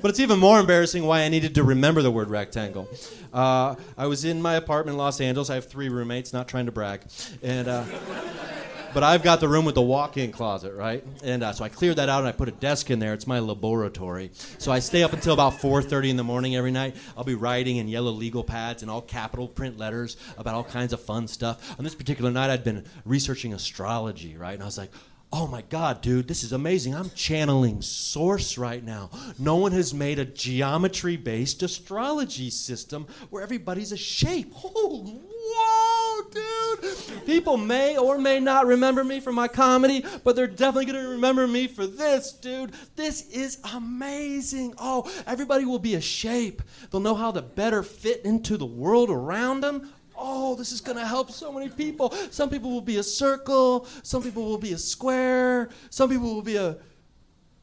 But 0.00 0.10
it's 0.10 0.20
even 0.20 0.38
more 0.38 0.60
embarrassing 0.60 1.04
why 1.04 1.22
I 1.22 1.28
needed 1.28 1.54
to 1.56 1.64
remember 1.64 2.02
the 2.02 2.10
word 2.10 2.30
rectangle. 2.30 2.88
Uh, 3.32 3.74
I 3.96 4.06
was 4.06 4.24
in 4.24 4.40
my 4.40 4.54
apartment 4.54 4.94
in 4.94 4.98
Los 4.98 5.20
Angeles. 5.20 5.50
I 5.50 5.56
have 5.56 5.66
three 5.66 5.88
roommates, 5.88 6.32
not 6.32 6.48
trying 6.48 6.66
to 6.66 6.72
brag. 6.72 7.02
And, 7.42 7.68
uh, 7.68 7.84
but 8.94 9.02
I've 9.02 9.22
got 9.22 9.40
the 9.40 9.48
room 9.48 9.64
with 9.64 9.74
the 9.74 9.82
walk-in 9.82 10.32
closet, 10.32 10.74
right? 10.74 11.04
And 11.22 11.42
uh, 11.42 11.52
so 11.52 11.64
I 11.64 11.68
cleared 11.68 11.96
that 11.96 12.08
out 12.08 12.20
and 12.20 12.28
I 12.28 12.32
put 12.32 12.48
a 12.48 12.52
desk 12.52 12.90
in 12.90 12.98
there. 12.98 13.12
It's 13.12 13.26
my 13.26 13.38
laboratory. 13.38 14.30
So 14.58 14.72
I 14.72 14.78
stay 14.78 15.02
up 15.02 15.12
until 15.12 15.34
about 15.34 15.54
4:30 15.54 16.10
in 16.10 16.16
the 16.16 16.24
morning 16.24 16.56
every 16.56 16.70
night. 16.70 16.96
I'll 17.16 17.24
be 17.24 17.34
writing 17.34 17.76
in 17.76 17.88
yellow 17.88 18.12
legal 18.12 18.44
pads 18.44 18.82
and 18.82 18.90
all 18.90 19.02
capital 19.02 19.48
print 19.48 19.78
letters 19.78 20.16
about 20.36 20.54
all 20.54 20.64
kinds 20.64 20.92
of 20.92 21.00
fun 21.00 21.28
stuff. 21.28 21.78
On 21.78 21.84
this 21.84 21.94
particular 21.94 22.30
night, 22.30 22.50
I'd 22.50 22.64
been 22.64 22.84
researching 23.04 23.52
astrology, 23.52 24.36
right? 24.36 24.54
And 24.54 24.62
I 24.62 24.66
was 24.66 24.78
like, 24.78 24.90
Oh 25.30 25.46
my 25.46 25.60
God, 25.60 26.00
dude, 26.00 26.26
this 26.26 26.42
is 26.42 26.54
amazing. 26.54 26.94
I'm 26.94 27.10
channeling 27.10 27.82
Source 27.82 28.56
right 28.56 28.82
now. 28.82 29.10
No 29.38 29.56
one 29.56 29.72
has 29.72 29.92
made 29.92 30.18
a 30.18 30.24
geometry 30.24 31.18
based 31.18 31.62
astrology 31.62 32.48
system 32.48 33.06
where 33.28 33.42
everybody's 33.42 33.92
a 33.92 33.96
shape. 33.96 34.54
Oh, 34.80 35.22
whoa, 35.50 36.30
dude. 36.30 37.26
People 37.26 37.56
may 37.56 37.96
or 37.96 38.18
may 38.18 38.38
not 38.38 38.66
remember 38.66 39.02
me 39.02 39.18
for 39.20 39.32
my 39.32 39.48
comedy, 39.48 40.04
but 40.24 40.36
they're 40.36 40.46
definitely 40.46 40.86
going 40.86 41.02
to 41.02 41.10
remember 41.10 41.46
me 41.46 41.66
for 41.66 41.86
this, 41.86 42.32
dude. 42.32 42.72
This 42.96 43.28
is 43.30 43.58
amazing. 43.74 44.74
Oh, 44.78 45.10
everybody 45.26 45.64
will 45.64 45.78
be 45.78 45.94
a 45.94 46.00
shape. 46.00 46.62
They'll 46.90 47.00
know 47.00 47.14
how 47.14 47.32
to 47.32 47.42
better 47.42 47.82
fit 47.82 48.22
into 48.24 48.56
the 48.56 48.66
world 48.66 49.10
around 49.10 49.60
them 49.60 49.92
oh, 50.18 50.54
this 50.56 50.72
is 50.72 50.80
going 50.80 50.98
to 50.98 51.06
help 51.06 51.30
so 51.30 51.52
many 51.52 51.68
people. 51.68 52.10
Some 52.30 52.50
people 52.50 52.70
will 52.70 52.80
be 52.80 52.96
a 52.96 53.02
circle, 53.02 53.86
some 54.02 54.22
people 54.22 54.44
will 54.44 54.58
be 54.58 54.72
a 54.72 54.78
square, 54.78 55.70
some 55.90 56.10
people 56.10 56.34
will 56.34 56.42
be 56.42 56.56
a 56.56 56.76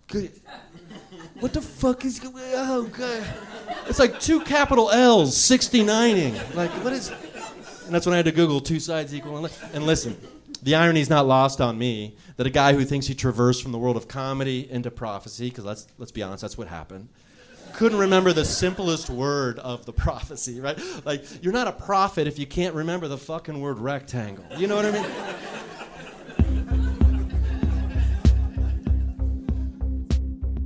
Good. 0.07 0.39
What 1.39 1.53
the 1.53 1.62
fuck 1.62 2.05
is? 2.05 2.21
Oh 2.24 2.83
god! 2.83 3.24
It's 3.88 4.00
like 4.00 4.19
two 4.19 4.39
capital 4.41 4.91
L's, 4.91 5.35
69ing. 5.35 6.55
Like 6.55 6.69
what 6.83 6.93
is? 6.93 7.09
And 7.85 7.93
that's 7.93 8.05
when 8.05 8.13
I 8.13 8.17
had 8.17 8.25
to 8.25 8.31
Google 8.31 8.62
two 8.62 8.79
sides 8.79 9.13
equal. 9.13 9.38
And, 9.38 9.53
and 9.74 9.85
listen, 9.85 10.15
the 10.63 10.75
irony 10.75 11.01
is 11.01 11.09
not 11.09 11.25
lost 11.25 11.59
on 11.59 11.77
me 11.77 12.15
that 12.38 12.45
a 12.47 12.51
guy 12.51 12.74
who 12.74 12.85
thinks 12.85 13.07
he 13.07 13.15
traversed 13.15 13.63
from 13.63 13.71
the 13.71 13.77
world 13.77 13.97
of 13.97 14.07
comedy 14.07 14.69
into 14.71 14.91
prophecy, 14.91 15.50
because 15.50 15.65
let's 15.65 15.88
let's 15.97 16.12
be 16.12 16.21
honest, 16.21 16.41
that's 16.41 16.57
what 16.57 16.67
happened. 16.67 17.09
Couldn't 17.75 18.00
remember 18.00 18.32
the 18.32 18.46
simplest 18.46 19.10
word 19.10 19.60
of 19.60 19.86
the 19.86 19.94
prophecy, 20.05 20.62
right? 20.62 20.79
Like 21.03 21.44
you're 21.44 21.53
not 21.53 21.67
a 21.67 21.74
prophet 21.74 22.25
if 22.25 22.39
you 22.39 22.46
can't 22.46 22.74
remember 22.74 23.08
the 23.08 23.17
fucking 23.17 23.60
word 23.60 23.79
rectangle. 23.79 24.46
You 24.58 24.67
know 24.67 24.75
what 24.77 24.86
I 24.86 24.91
mean? 24.91 25.05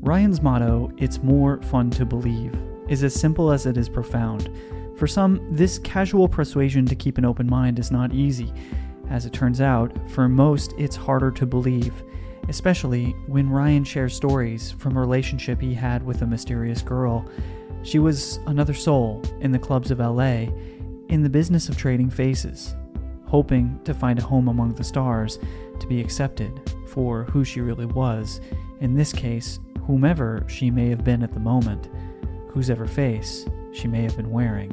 Ryan's 0.01 0.41
motto, 0.41 0.91
It's 0.97 1.21
more 1.21 1.61
fun 1.63 1.91
to 1.91 2.05
believe, 2.05 2.55
is 2.87 3.03
as 3.03 3.13
simple 3.13 3.51
as 3.51 3.65
it 3.65 3.77
is 3.77 3.89
profound. 3.89 4.49
For 4.97 5.07
some, 5.07 5.39
this 5.49 5.79
casual 5.79 6.27
persuasion 6.27 6.85
to 6.87 6.95
keep 6.95 7.17
an 7.17 7.25
open 7.25 7.47
mind 7.49 7.79
is 7.79 7.91
not 7.91 8.13
easy. 8.13 8.51
As 9.09 9.25
it 9.25 9.33
turns 9.33 9.61
out, 9.61 9.91
for 10.09 10.27
most, 10.27 10.73
it's 10.77 10.95
harder 10.95 11.31
to 11.31 11.45
believe, 11.45 12.03
especially 12.49 13.11
when 13.27 13.49
Ryan 13.49 13.83
shares 13.83 14.15
stories 14.15 14.71
from 14.71 14.97
a 14.97 14.99
relationship 14.99 15.61
he 15.61 15.73
had 15.73 16.03
with 16.03 16.23
a 16.23 16.27
mysterious 16.27 16.81
girl. 16.81 17.25
She 17.83 17.99
was 17.99 18.39
another 18.47 18.73
soul 18.73 19.23
in 19.39 19.51
the 19.51 19.59
clubs 19.59 19.91
of 19.91 19.99
LA, 19.99 20.47
in 21.07 21.21
the 21.23 21.29
business 21.29 21.69
of 21.69 21.77
trading 21.77 22.09
faces, 22.09 22.75
hoping 23.25 23.79
to 23.85 23.93
find 23.93 24.19
a 24.19 24.23
home 24.23 24.47
among 24.47 24.73
the 24.73 24.83
stars, 24.83 25.39
to 25.79 25.87
be 25.87 26.01
accepted 26.01 26.59
for 26.87 27.23
who 27.25 27.45
she 27.45 27.61
really 27.61 27.85
was, 27.85 28.41
in 28.81 28.95
this 28.95 29.13
case, 29.13 29.59
whomever 29.85 30.43
she 30.47 30.71
may 30.71 30.89
have 30.89 31.03
been 31.03 31.23
at 31.23 31.33
the 31.33 31.39
moment, 31.39 31.89
whose 32.49 32.69
ever 32.69 32.87
face 32.87 33.45
she 33.71 33.87
may 33.87 34.01
have 34.01 34.17
been 34.17 34.31
wearing. 34.31 34.71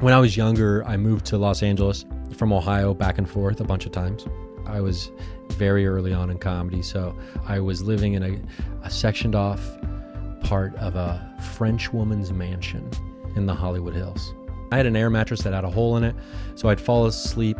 When 0.00 0.14
I 0.14 0.18
was 0.18 0.36
younger, 0.36 0.84
I 0.84 0.96
moved 0.96 1.26
to 1.26 1.38
Los 1.38 1.62
Angeles 1.62 2.06
from 2.36 2.52
Ohio 2.52 2.94
back 2.94 3.18
and 3.18 3.28
forth 3.28 3.60
a 3.60 3.64
bunch 3.64 3.84
of 3.84 3.92
times. 3.92 4.26
I 4.68 4.80
was 4.80 5.10
very 5.50 5.86
early 5.86 6.12
on 6.12 6.30
in 6.30 6.38
comedy, 6.38 6.82
so 6.82 7.16
I 7.46 7.58
was 7.60 7.82
living 7.82 8.14
in 8.14 8.22
a, 8.22 8.86
a 8.86 8.90
sectioned 8.90 9.34
off 9.34 9.60
part 10.42 10.74
of 10.76 10.94
a 10.94 11.34
French 11.54 11.92
woman's 11.92 12.32
mansion 12.32 12.90
in 13.34 13.46
the 13.46 13.54
Hollywood 13.54 13.94
Hills. 13.94 14.34
I 14.70 14.76
had 14.76 14.86
an 14.86 14.96
air 14.96 15.10
mattress 15.10 15.42
that 15.42 15.54
had 15.54 15.64
a 15.64 15.70
hole 15.70 15.96
in 15.96 16.04
it, 16.04 16.14
so 16.54 16.68
I'd 16.68 16.80
fall 16.80 17.06
asleep 17.06 17.58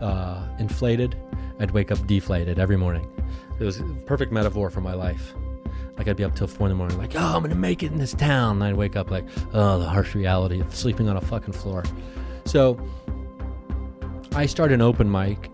uh, 0.00 0.46
inflated. 0.58 1.16
I'd 1.58 1.70
wake 1.70 1.90
up 1.90 2.06
deflated 2.06 2.58
every 2.58 2.76
morning. 2.76 3.10
It 3.58 3.64
was 3.64 3.80
a 3.80 3.84
perfect 4.06 4.30
metaphor 4.30 4.70
for 4.70 4.80
my 4.80 4.94
life. 4.94 5.34
Like 5.96 6.06
I'd 6.06 6.16
be 6.16 6.22
up 6.22 6.36
till 6.36 6.46
four 6.46 6.68
in 6.68 6.70
the 6.70 6.76
morning, 6.76 6.96
like, 6.98 7.16
oh, 7.16 7.36
I'm 7.36 7.42
gonna 7.42 7.56
make 7.56 7.82
it 7.82 7.90
in 7.90 7.98
this 7.98 8.14
town. 8.14 8.56
And 8.56 8.64
I'd 8.64 8.76
wake 8.76 8.94
up 8.94 9.10
like, 9.10 9.24
oh, 9.52 9.78
the 9.80 9.88
harsh 9.88 10.14
reality 10.14 10.60
of 10.60 10.72
sleeping 10.74 11.08
on 11.08 11.16
a 11.16 11.20
fucking 11.20 11.54
floor. 11.54 11.82
So 12.44 12.78
I 14.32 14.46
started 14.46 14.74
an 14.74 14.82
open 14.82 15.10
mic 15.10 15.50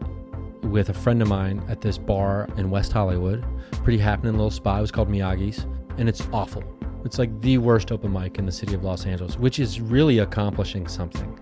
with 0.65 0.89
a 0.89 0.95
friend 0.95 1.23
of 1.23 1.29
mine 1.29 1.63
at 1.69 1.81
this 1.81 1.99
bar 1.99 2.49
in 2.57 2.71
West 2.71 2.93
Hollywood. 2.93 3.45
Pretty 3.85 3.99
happening 3.99 4.33
little 4.33 4.51
spot. 4.51 4.79
It 4.79 4.83
was 4.83 4.91
called 4.91 5.09
Miyagi's, 5.09 5.67
and 5.99 6.09
it's 6.09 6.27
awful. 6.33 6.63
It's 7.05 7.19
like 7.19 7.41
the 7.43 7.59
worst 7.59 7.93
open 7.93 8.13
mic 8.13 8.39
in 8.39 8.47
the 8.47 8.53
city 8.53 8.75
of 8.75 8.83
Los 8.83 9.05
Angeles, 9.05 9.39
which 9.39 9.59
is 9.59 9.81
really 9.81 10.19
accomplishing 10.19 10.87
something. 10.87 11.39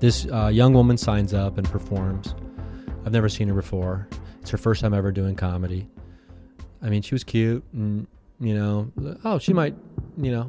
This 0.00 0.26
uh, 0.32 0.48
young 0.48 0.74
woman 0.74 0.96
signs 0.96 1.32
up 1.32 1.58
and 1.58 1.68
performs. 1.70 2.34
I've 3.04 3.12
never 3.12 3.28
seen 3.28 3.48
her 3.48 3.54
before. 3.54 4.08
It's 4.40 4.50
her 4.50 4.58
first 4.58 4.80
time 4.82 4.92
ever 4.92 5.12
doing 5.12 5.36
comedy. 5.36 5.88
I 6.82 6.88
mean, 6.88 7.02
she 7.02 7.14
was 7.14 7.24
cute, 7.24 7.64
and 7.72 8.06
you 8.40 8.54
know, 8.54 8.92
oh, 9.24 9.38
she 9.38 9.52
might, 9.52 9.74
you 10.18 10.30
know, 10.30 10.44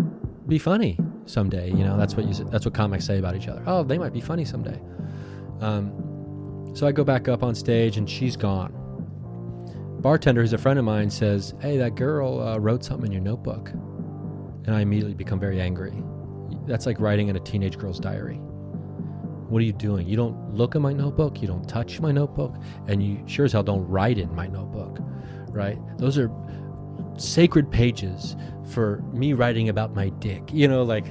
be 0.47 0.59
funny 0.59 0.97
someday. 1.25 1.69
You 1.69 1.83
know, 1.83 1.97
that's 1.97 2.15
what 2.15 2.25
you 2.27 2.33
that's 2.45 2.65
what 2.65 2.73
comics 2.73 3.05
say 3.05 3.19
about 3.19 3.35
each 3.35 3.47
other. 3.47 3.63
Oh, 3.65 3.83
they 3.83 3.97
might 3.97 4.13
be 4.13 4.21
funny 4.21 4.43
someday. 4.43 4.79
Um, 5.61 6.06
so 6.77 6.85
I 6.85 6.91
go 6.91 7.03
back 7.03 7.27
up 7.27 7.41
on 7.41 7.55
stage, 7.55 7.97
and 7.97 8.07
she's 8.07 8.37
gone. 8.37 8.71
Bartender, 9.99 10.41
who's 10.41 10.53
a 10.53 10.59
friend 10.59 10.77
of 10.77 10.85
mine, 10.85 11.09
says, 11.09 11.55
"Hey, 11.59 11.75
that 11.77 11.95
girl 11.95 12.39
uh, 12.39 12.59
wrote 12.59 12.83
something 12.83 13.07
in 13.07 13.11
your 13.11 13.21
notebook," 13.21 13.71
and 13.71 14.75
I 14.75 14.81
immediately 14.81 15.15
become 15.15 15.39
very 15.39 15.59
angry. 15.59 16.03
That's 16.67 16.85
like 16.85 16.99
writing 16.99 17.29
in 17.29 17.35
a 17.35 17.39
teenage 17.39 17.79
girl's 17.79 17.99
diary. 17.99 18.35
What 19.49 19.57
are 19.59 19.65
you 19.65 19.73
doing? 19.73 20.07
You 20.07 20.17
don't 20.17 20.53
look 20.53 20.75
at 20.75 20.81
my 20.81 20.93
notebook, 20.93 21.41
you 21.41 21.47
don't 21.47 21.67
touch 21.67 21.99
my 21.99 22.11
notebook, 22.11 22.55
and 22.85 23.01
you 23.01 23.23
sure 23.25 23.45
as 23.45 23.53
hell 23.53 23.63
don't 23.63 23.87
write 23.87 24.19
in 24.19 24.35
my 24.35 24.45
notebook, 24.45 24.99
right? 25.49 25.79
Those 25.97 26.19
are 26.19 26.29
sacred 27.17 27.71
pages 27.71 28.35
for 28.69 29.01
me 29.13 29.33
writing 29.33 29.69
about 29.69 29.95
my 29.95 30.09
dick, 30.09 30.43
you 30.53 30.67
know, 30.67 30.83
like 30.83 31.05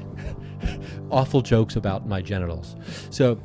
awful 1.11 1.43
jokes 1.43 1.75
about 1.75 2.07
my 2.07 2.23
genitals. 2.23 2.77
So 3.11 3.41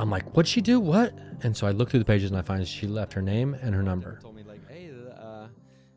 I'm 0.00 0.10
like, 0.10 0.24
what'd 0.34 0.48
she 0.48 0.60
do? 0.60 0.80
What? 0.80 1.12
And 1.42 1.56
so 1.56 1.66
I 1.66 1.70
look 1.72 1.90
through 1.90 2.00
the 2.00 2.04
pages 2.06 2.30
and 2.30 2.38
I 2.38 2.42
find 2.42 2.66
she 2.66 2.86
left 2.86 3.12
her 3.12 3.22
name 3.22 3.54
and 3.60 3.74
her 3.74 3.82
number. 3.82 4.18
told 4.22 4.34
me 4.36 4.42
like, 4.42 4.60
hey, 4.70 4.90
uh, 5.18 5.46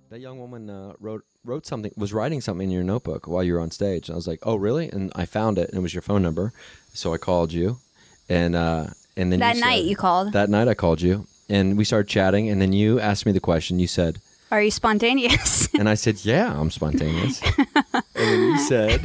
that 0.10 0.20
young 0.20 0.40
woman 0.40 0.70
uh, 0.70 0.94
wrote 1.00 1.24
wrote 1.46 1.66
something, 1.66 1.92
was 1.98 2.14
writing 2.14 2.40
something 2.42 2.68
in 2.68 2.72
your 2.74 2.84
notebook 2.84 3.28
while 3.28 3.44
you 3.44 3.54
were 3.54 3.60
on 3.60 3.72
stage. 3.72 4.08
And 4.10 4.16
I 4.16 4.18
was 4.18 4.28
like, 4.28 4.40
oh, 4.44 4.56
really? 4.56 4.90
And 4.90 5.12
I 5.16 5.26
found 5.26 5.58
it, 5.58 5.70
and 5.70 5.78
it 5.78 5.82
was 5.82 5.94
your 5.94 6.02
phone 6.02 6.22
number. 6.22 6.54
So 6.94 7.14
I 7.14 7.18
called 7.18 7.52
you, 7.52 7.80
and 8.30 8.56
uh, 8.56 8.88
and 9.18 9.32
then 9.32 9.40
That 9.40 9.56
you 9.56 9.62
night 9.62 9.80
said- 9.80 9.86
you 9.90 9.96
called. 9.96 10.34
That 10.34 10.50
night 10.50 10.68
I 10.68 10.74
called 10.74 11.02
you, 11.02 11.28
and 11.50 11.78
we 11.78 11.84
started 11.84 12.08
chatting, 12.10 12.50
and 12.50 12.62
then 12.62 12.72
you 12.74 13.00
asked 13.00 13.26
me 13.26 13.32
the 13.32 13.40
question. 13.42 13.80
You 13.80 13.88
said, 13.88 14.20
Are 14.52 14.62
you 14.62 14.72
spontaneous? 14.72 15.74
and 15.80 15.90
I 15.90 15.96
said, 15.96 16.24
yeah, 16.24 16.54
I'm 16.58 16.70
spontaneous. 16.72 17.42
and 17.58 17.66
then 18.16 18.40
you 18.52 18.58
said, 18.60 19.02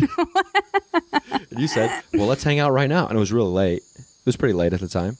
and 1.50 1.58
you 1.58 1.66
said, 1.68 2.02
well, 2.12 2.26
let's 2.26 2.44
hang 2.44 2.58
out 2.58 2.72
right 2.72 2.88
now. 2.88 3.06
And 3.08 3.16
it 3.16 3.20
was 3.20 3.32
really 3.32 3.50
late. 3.50 3.82
It 4.28 4.36
was 4.36 4.36
pretty 4.36 4.52
late 4.52 4.74
at 4.74 4.80
the 4.80 4.88
time. 4.88 5.16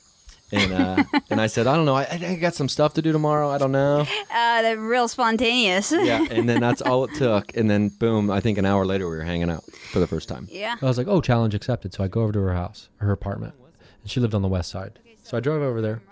And 0.53 0.71
uh, 0.71 1.03
and 1.31 1.41
I 1.41 1.47
said, 1.47 1.67
I 1.67 1.77
don't 1.77 1.87
know. 1.87 1.95
I, 1.95 2.07
I 2.11 2.35
got 2.35 2.53
some 2.53 2.69
stuff 2.69 2.93
to 2.93 3.01
do 3.01 3.11
tomorrow. 3.11 3.49
I 3.49 3.57
don't 3.57 3.73
know. 3.73 4.07
uh, 4.31 4.61
they're 4.61 4.79
real 4.79 5.09
spontaneous. 5.09 5.91
yeah, 5.93 6.27
and 6.31 6.47
then 6.47 6.61
that's 6.61 6.83
all 6.83 7.05
it 7.05 7.15
took. 7.15 7.57
And 7.57 7.71
then 7.71 7.89
boom, 7.89 8.31
I 8.31 8.41
think 8.41 8.59
an 8.59 8.67
hour 8.67 8.85
later 8.85 9.09
we 9.09 9.17
were 9.17 9.23
hanging 9.23 9.49
out 9.49 9.65
for 9.93 9.99
the 9.99 10.07
first 10.07 10.29
time. 10.29 10.47
Yeah. 10.51 10.77
I 10.83 10.85
was 10.85 10.99
like, 10.99 11.07
oh, 11.07 11.23
challenge 11.23 11.55
accepted. 11.55 11.95
So 11.95 12.05
I 12.05 12.09
go 12.09 12.21
over 12.21 12.33
to 12.33 12.39
her 12.41 12.53
house, 12.53 12.91
her 12.99 13.11
apartment. 13.11 13.55
And 14.03 14.11
she 14.11 14.21
lived 14.21 14.35
on 14.35 14.43
the 14.43 14.49
west 14.49 14.69
side. 14.69 14.99
So 15.23 15.39
I 15.39 15.41
drove 15.41 15.63
over 15.63 15.81
there. 15.81 16.03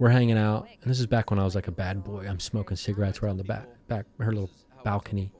We're 0.00 0.08
hanging 0.08 0.36
out. 0.36 0.66
And 0.82 0.90
this 0.90 0.98
is 0.98 1.06
back 1.06 1.30
when 1.30 1.38
I 1.38 1.44
was 1.44 1.54
like 1.54 1.68
a 1.68 1.72
bad 1.72 2.02
boy. 2.02 2.26
I'm 2.28 2.40
smoking 2.40 2.76
cigarettes. 2.76 3.22
We're 3.22 3.28
on 3.28 3.36
the 3.36 3.44
back, 3.44 3.68
back 3.86 4.06
her 4.18 4.32
little 4.32 4.50
balcony. 4.82 5.30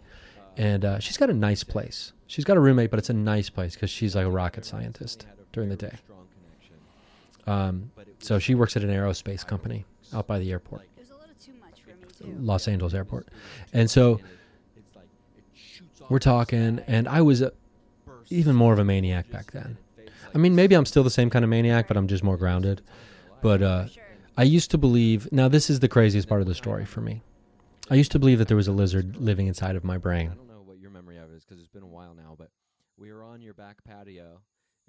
And 0.57 0.85
uh, 0.85 1.01
she's 1.01 1.17
got 1.17 1.31
a 1.31 1.35
nice 1.35 1.65
place. 1.65 2.13
She's 2.29 2.45
got 2.45 2.57
a 2.57 2.61
roommate, 2.61 2.91
but 2.91 3.01
it's 3.01 3.11
a 3.11 3.15
nice 3.15 3.51
place 3.51 3.75
because 3.75 3.91
she's 3.91 4.15
like 4.15 4.27
a 4.27 4.31
rocket 4.31 4.65
scientist 4.65 5.27
during 5.53 5.69
the 5.69 5.77
day. 5.77 5.97
Um, 7.47 7.91
so 8.19 8.39
she 8.39 8.55
works 8.55 8.77
at 8.77 8.83
an 8.83 8.91
aerospace 8.91 9.47
company 9.47 9.85
out 10.15 10.27
by 10.27 10.39
the 10.39 10.51
airport, 10.51 10.83
It 10.83 11.01
was 11.01 11.11
a 11.11 11.15
little 11.15 11.35
too 11.43 11.53
much 11.61 11.81
for 11.83 11.91
me 11.91 12.33
too. 12.35 12.39
Los 12.41 12.69
Angeles 12.69 12.95
airport. 12.95 13.29
And 13.73 13.91
so 13.91 14.21
we're 16.09 16.19
talking, 16.19 16.81
and 16.87 17.09
I 17.09 17.23
was 17.23 17.41
a, 17.41 17.53
even 18.29 18.57
more 18.57 18.73
of 18.73 18.79
a 18.79 18.85
maniac 18.85 19.31
back 19.31 19.53
then. 19.53 19.79
I 20.35 20.39
mean, 20.39 20.55
maybe 20.55 20.75
I'm 20.75 20.87
still 20.87 21.03
the 21.03 21.11
same 21.11 21.31
kind 21.31 21.45
of 21.45 21.49
maniac, 21.49 21.89
but 21.89 21.97
I'm 21.97 22.07
just 22.07 22.23
more 22.23 22.37
grounded. 22.37 22.83
But 23.43 23.63
uh, 23.63 23.87
I 24.37 24.43
used 24.45 24.71
to 24.73 24.79
believe. 24.79 25.31
Now, 25.33 25.49
this 25.49 25.71
is 25.71 25.81
the 25.81 25.89
craziest 25.89 26.29
part 26.29 26.41
of 26.41 26.47
the 26.47 26.55
story 26.55 26.85
for 26.85 27.01
me. 27.01 27.23
I 27.91 27.95
used 27.95 28.13
to 28.13 28.19
believe 28.19 28.39
that 28.39 28.47
there 28.47 28.57
was 28.57 28.69
a 28.69 28.73
lizard 28.73 29.17
living 29.17 29.49
inside 29.49 29.75
of 29.75 29.83
my 29.83 29.99
brain. 29.99 30.31
I 30.31 30.35
don't 30.35 30.49
know 30.49 30.63
what 30.65 30.79
your 30.79 30.91
memory 30.91 31.17
of 31.19 31.33
it 31.33 31.37
is 31.37 31.45
because 31.45 31.61
it's 31.61 31.69
been 31.69 31.83
a 31.83 31.89
while 31.89 32.15
now, 32.15 32.37
but 32.39 32.51
we 32.97 33.13
were 33.13 33.25
on 33.25 33.43
your 33.43 33.55
back 33.55 33.83
patio 33.83 34.41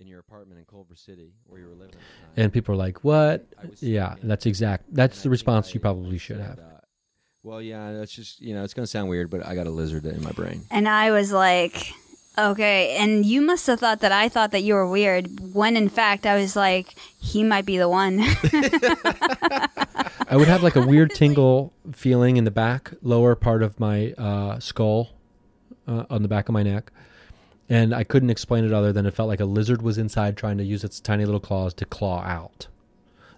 in 0.01 0.07
your 0.07 0.19
apartment 0.19 0.59
in 0.59 0.65
Culver 0.65 0.95
City 0.95 1.31
where 1.45 1.61
you 1.61 1.67
were 1.67 1.75
living. 1.75 1.93
At 1.93 1.99
the 2.01 2.25
time. 2.25 2.43
And 2.43 2.53
people 2.53 2.73
are 2.73 2.77
like, 2.77 3.03
"What?" 3.03 3.45
Yeah, 3.79 4.15
that's 4.23 4.45
exact. 4.45 4.85
That's 4.93 5.21
the 5.23 5.29
response 5.29 5.67
out 5.69 5.73
you 5.75 5.79
probably 5.79 6.17
should 6.17 6.37
said, 6.37 6.45
have. 6.45 6.59
uh, 6.59 6.63
well, 7.43 7.61
yeah, 7.61 7.93
that's 7.93 8.11
just 8.11 8.41
you 8.41 8.53
know, 8.53 8.63
it's 8.63 8.73
gonna 8.73 8.87
sound 8.87 9.07
weird, 9.09 9.29
but 9.29 9.45
I 9.45 9.55
got 9.55 9.67
a 9.67 9.71
lizard 9.71 10.05
in 10.05 10.21
my 10.23 10.31
brain. 10.31 10.63
And 10.71 10.89
I 10.89 11.11
was 11.11 11.31
like, 11.31 11.93
okay. 12.37 12.97
And 12.97 13.25
you 13.25 13.41
must 13.41 13.67
have 13.67 13.79
thought 13.79 14.01
that 14.01 14.11
I 14.11 14.27
thought 14.27 14.51
that 14.51 14.63
you 14.63 14.73
were 14.73 14.89
weird, 14.89 15.53
when 15.53 15.77
in 15.77 15.87
fact 15.87 16.25
I 16.25 16.35
was 16.35 16.55
like, 16.55 16.95
he 17.19 17.43
might 17.43 17.65
be 17.65 17.77
the 17.77 17.87
one. 17.89 18.19
I 20.27 20.35
would 20.37 20.47
have 20.47 20.63
like 20.63 20.75
a 20.75 20.81
weird 20.85 21.13
tingle 21.13 21.73
feeling 21.93 22.37
in 22.37 22.43
the 22.43 22.51
back, 22.51 22.91
lower 23.01 23.35
part 23.35 23.63
of 23.63 23.79
my 23.79 24.13
uh, 24.13 24.59
skull, 24.59 25.09
uh, 25.87 26.05
on 26.09 26.21
the 26.21 26.27
back 26.27 26.47
of 26.49 26.53
my 26.53 26.63
neck, 26.63 26.91
and 27.71 27.95
I 27.95 28.03
couldn't 28.03 28.29
explain 28.29 28.65
it 28.65 28.73
other 28.73 28.91
than 28.91 29.05
it 29.05 29.13
felt 29.13 29.29
like 29.29 29.39
a 29.39 29.45
lizard 29.45 29.81
was 29.81 29.97
inside 29.97 30.35
trying 30.35 30.57
to 30.57 30.63
use 30.63 30.83
its 30.83 30.99
tiny 30.99 31.23
little 31.25 31.39
claws 31.39 31.73
to 31.75 31.85
claw 31.85 32.21
out. 32.23 32.67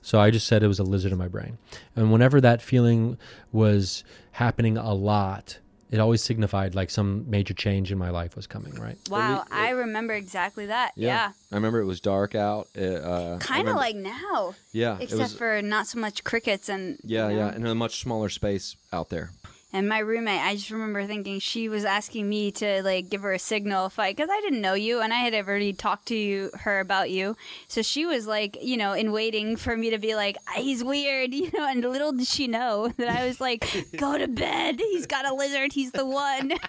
So 0.02 0.20
I 0.20 0.32
just 0.32 0.48
said 0.48 0.64
it 0.64 0.68
was 0.68 0.80
a 0.80 0.84
lizard 0.84 1.12
in 1.14 1.18
my 1.18 1.28
brain, 1.30 1.58
and 1.96 2.12
whenever 2.12 2.42
that 2.42 2.62
feeling 2.62 3.18
was 3.54 4.04
happening 4.32 4.76
a 4.78 4.94
lot, 4.94 5.60
it 5.92 6.00
always 6.00 6.24
signified 6.24 6.74
like 6.74 6.90
some 6.90 7.30
major 7.30 7.54
change 7.54 7.92
in 7.92 8.00
my 8.00 8.10
life 8.10 8.36
was 8.36 8.48
coming. 8.48 8.74
Right? 8.74 8.98
wow, 9.10 9.46
we- 9.50 9.56
I 9.56 9.70
remember 9.70 10.14
exactly 10.14 10.66
that. 10.66 10.92
Yeah. 10.96 11.32
I 11.52 11.56
remember 11.56 11.80
it 11.80 11.86
was 11.86 12.02
dark 12.02 12.34
out. 12.34 12.68
Uh, 12.76 12.82
uh, 12.82 13.40
Kind 13.40 13.70
of 13.70 13.76
like 13.76 13.96
now, 13.96 14.56
yeah, 14.72 14.98
except 15.00 15.22
was, 15.22 15.34
for 15.36 15.62
not 15.62 15.86
so 15.88 16.00
much 16.00 16.24
crickets 16.24 16.68
and. 16.68 16.98
yeah, 17.04 17.30
you 17.30 17.36
know. 17.36 17.46
yeah, 17.46 17.54
and 17.54 17.68
a 17.68 17.76
much 17.76 18.02
smaller 18.02 18.28
space 18.30 18.76
out 18.92 19.10
there. 19.10 19.30
And 19.76 19.90
my 19.90 19.98
roommate, 20.00 20.40
I 20.40 20.54
just 20.54 20.70
remember 20.70 21.04
thinking 21.08 21.40
she 21.40 21.68
was 21.68 21.84
asking 21.84 22.30
me 22.30 22.52
to 22.52 22.84
like 22.84 23.10
give 23.10 23.22
her 23.24 23.34
a 23.34 23.40
signal 23.40 23.88
if 23.88 23.98
I, 23.98 24.12
because 24.12 24.30
I 24.32 24.40
didn't 24.42 24.62
know 24.62 24.76
you 24.76 25.02
and 25.02 25.12
I 25.12 25.18
had 25.18 25.34
already 25.34 25.74
talked 25.74 26.10
to 26.10 26.16
you, 26.16 26.52
her 26.60 26.80
about 26.80 27.10
you. 27.10 27.36
So 27.68 27.82
she 27.82 28.06
was 28.06 28.28
like, 28.28 28.56
you 28.62 28.78
know, 28.78 28.94
in 28.94 29.12
waiting 29.12 29.56
for 29.56 29.76
me 29.76 29.90
to 29.90 29.98
be 29.98 30.14
like, 30.14 30.38
"Ah, 30.48 30.62
he's 30.62 30.84
weird, 30.84 31.34
you 31.34 31.50
know. 31.52 31.68
And 31.68 31.82
little 31.82 32.12
did 32.12 32.28
she 32.28 32.48
know 32.48 32.88
that 32.98 33.10
I 33.10 33.26
was 33.26 33.42
like, 33.42 33.66
go 33.98 34.16
to 34.16 34.28
bed. 34.28 34.80
He's 34.80 35.08
got 35.08 35.26
a 35.26 35.34
lizard. 35.34 35.74
He's 35.74 35.92
the 35.92 36.06
one. 36.06 36.54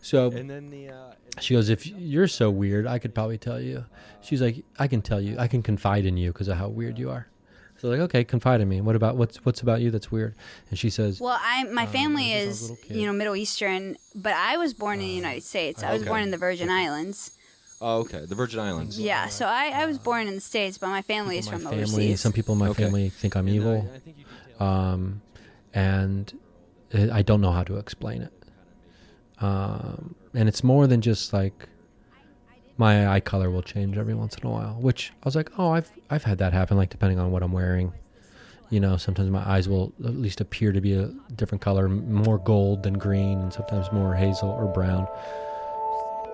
So 0.00 0.30
And 0.30 0.50
then 0.50 0.68
the 0.68 0.90
uh, 0.90 1.12
she 1.40 1.54
goes, 1.54 1.70
"If 1.70 1.86
you're 1.86 2.28
so 2.28 2.50
weird, 2.50 2.86
I 2.86 2.98
could 2.98 3.14
probably 3.14 3.38
tell 3.38 3.58
you." 3.58 3.86
She's 4.20 4.42
like, 4.42 4.62
"I 4.78 4.86
can 4.86 5.00
tell 5.00 5.18
you. 5.18 5.36
I 5.38 5.48
can 5.48 5.62
confide 5.62 6.04
in 6.04 6.18
you 6.18 6.30
because 6.30 6.48
of 6.48 6.58
how 6.58 6.68
weird 6.68 6.98
you 6.98 7.08
are." 7.08 7.26
So 7.78 7.88
like, 7.88 8.00
okay, 8.00 8.24
confide 8.24 8.60
in 8.60 8.68
me. 8.68 8.80
What 8.80 8.96
about 8.96 9.16
what's 9.16 9.44
what's 9.44 9.60
about 9.60 9.80
you 9.80 9.90
that's 9.90 10.10
weird? 10.10 10.34
And 10.70 10.78
she 10.78 10.90
says, 10.90 11.20
Well, 11.20 11.38
I 11.40 11.64
my 11.64 11.86
family 11.86 12.32
I 12.34 12.46
was 12.46 12.70
a 12.70 12.72
is 12.74 12.90
you 12.90 13.06
know 13.06 13.12
Middle 13.12 13.36
Eastern, 13.36 13.96
but 14.14 14.32
I 14.32 14.56
was 14.56 14.72
born 14.74 15.00
in 15.00 15.06
the 15.06 15.12
United 15.12 15.42
States. 15.42 15.82
I 15.82 15.92
was 15.92 16.02
okay. 16.02 16.08
born 16.08 16.22
in 16.22 16.30
the 16.30 16.38
Virgin 16.38 16.70
Islands. 16.70 17.32
oh, 17.80 17.98
okay, 18.00 18.24
the 18.26 18.34
Virgin 18.34 18.60
Islands. 18.60 18.98
Yeah, 18.98 19.28
so 19.28 19.46
I, 19.46 19.70
I 19.74 19.86
was 19.86 19.98
born 19.98 20.28
in 20.28 20.34
the 20.34 20.40
states, 20.40 20.78
but 20.78 20.88
my 20.88 21.02
family 21.02 21.36
is 21.36 21.46
"My 21.46 21.52
from 21.52 21.60
family. 21.62 21.78
overseas. 21.82 22.20
Some 22.20 22.32
people 22.32 22.52
in 22.54 22.60
my 22.60 22.68
Okay. 22.68 22.84
family 22.84 23.10
think 23.10 23.36
I'm 23.36 23.48
uh, 23.48 23.50
evil, 23.50 23.90
I 23.94 23.98
think 23.98 24.16
you 24.18 24.24
detailed- 24.24 24.62
um, 24.62 25.20
and 25.74 26.32
I 27.12 27.22
don't 27.22 27.40
know 27.40 27.50
how 27.50 27.64
to 27.64 27.76
explain 27.76 28.22
it. 28.22 28.32
Um, 29.40 30.14
and 30.32 30.48
it's 30.48 30.62
more 30.62 30.86
than 30.86 31.00
just 31.00 31.32
like 31.32 31.68
my 32.76 33.08
eye 33.08 33.20
color 33.20 33.50
will 33.50 33.62
change 33.62 33.96
every 33.96 34.14
once 34.14 34.36
in 34.36 34.46
a 34.46 34.50
while, 34.50 34.74
which 34.80 35.12
I 35.22 35.26
was 35.26 35.36
like, 35.36 35.50
oh, 35.58 35.70
I've 35.70 35.90
I've 36.10 36.24
had 36.24 36.38
that 36.38 36.52
happen. 36.52 36.76
Like 36.76 36.90
depending 36.90 37.18
on 37.18 37.30
what 37.30 37.42
I'm 37.42 37.52
wearing, 37.52 37.92
you 38.70 38.80
know, 38.80 38.96
sometimes 38.96 39.30
my 39.30 39.46
eyes 39.48 39.68
will 39.68 39.92
at 40.04 40.16
least 40.16 40.40
appear 40.40 40.72
to 40.72 40.80
be 40.80 40.94
a 40.94 41.08
different 41.36 41.62
color, 41.62 41.88
more 41.88 42.38
gold 42.38 42.82
than 42.82 42.94
green, 42.94 43.38
and 43.40 43.52
sometimes 43.52 43.90
more 43.92 44.14
hazel 44.14 44.48
or 44.50 44.66
brown. 44.72 45.06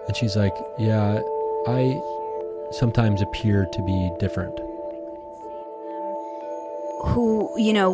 And 0.07 0.17
she's 0.17 0.37
like, 0.37 0.55
yeah, 0.79 1.21
I 1.67 2.01
sometimes 2.73 3.21
appear 3.23 3.67
to 3.73 3.83
be 3.83 4.11
different. 4.19 4.59
who 7.03 7.51
you 7.57 7.73
know 7.73 7.91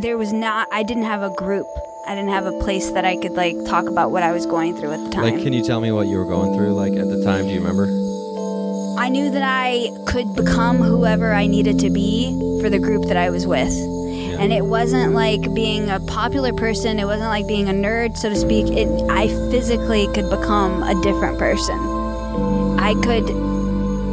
there 0.00 0.18
was 0.18 0.32
not 0.32 0.66
i 0.72 0.82
didn't 0.82 1.04
have 1.04 1.22
a 1.22 1.30
group 1.36 1.66
i 2.06 2.14
didn't 2.14 2.30
have 2.30 2.46
a 2.46 2.52
place 2.60 2.90
that 2.92 3.04
i 3.04 3.16
could 3.16 3.32
like 3.32 3.56
talk 3.64 3.86
about 3.86 4.10
what 4.10 4.22
i 4.22 4.32
was 4.32 4.46
going 4.46 4.76
through 4.76 4.92
at 4.92 5.02
the 5.04 5.10
time 5.10 5.22
Like, 5.22 5.42
can 5.42 5.52
you 5.52 5.62
tell 5.64 5.80
me 5.80 5.90
what 5.92 6.06
you 6.06 6.18
were 6.18 6.24
going 6.24 6.54
through? 6.54 6.74
Like 6.74 6.92
at 6.94 7.08
the 7.08 7.22
time, 7.24 7.46
do 7.46 7.52
you 7.52 7.60
remember? 7.60 7.84
i 8.98 9.08
knew 9.08 9.30
that 9.30 9.42
i 9.42 9.90
could 10.06 10.34
become 10.34 10.78
whoever 10.78 11.32
i 11.32 11.46
needed 11.46 11.78
to 11.80 11.90
be 11.90 12.38
for 12.60 12.70
the 12.70 12.78
group 12.78 13.06
that 13.06 13.16
i 13.16 13.30
was 13.30 13.46
with. 13.46 13.72
And 14.34 14.52
it 14.52 14.66
wasn't 14.66 15.14
like 15.14 15.54
being 15.54 15.88
a 15.90 16.00
popular 16.00 16.52
person 16.52 16.98
it 16.98 17.04
wasn't 17.04 17.30
like 17.30 17.46
being 17.46 17.68
a 17.68 17.72
nerd 17.72 18.16
so 18.16 18.28
to 18.28 18.36
speak. 18.36 18.66
It 18.66 18.88
i 19.08 19.28
physically 19.50 20.06
could 20.14 20.28
become 20.28 20.82
a 20.82 20.94
different 21.02 21.38
person. 21.38 21.78
I 22.78 22.94
could 23.02 23.28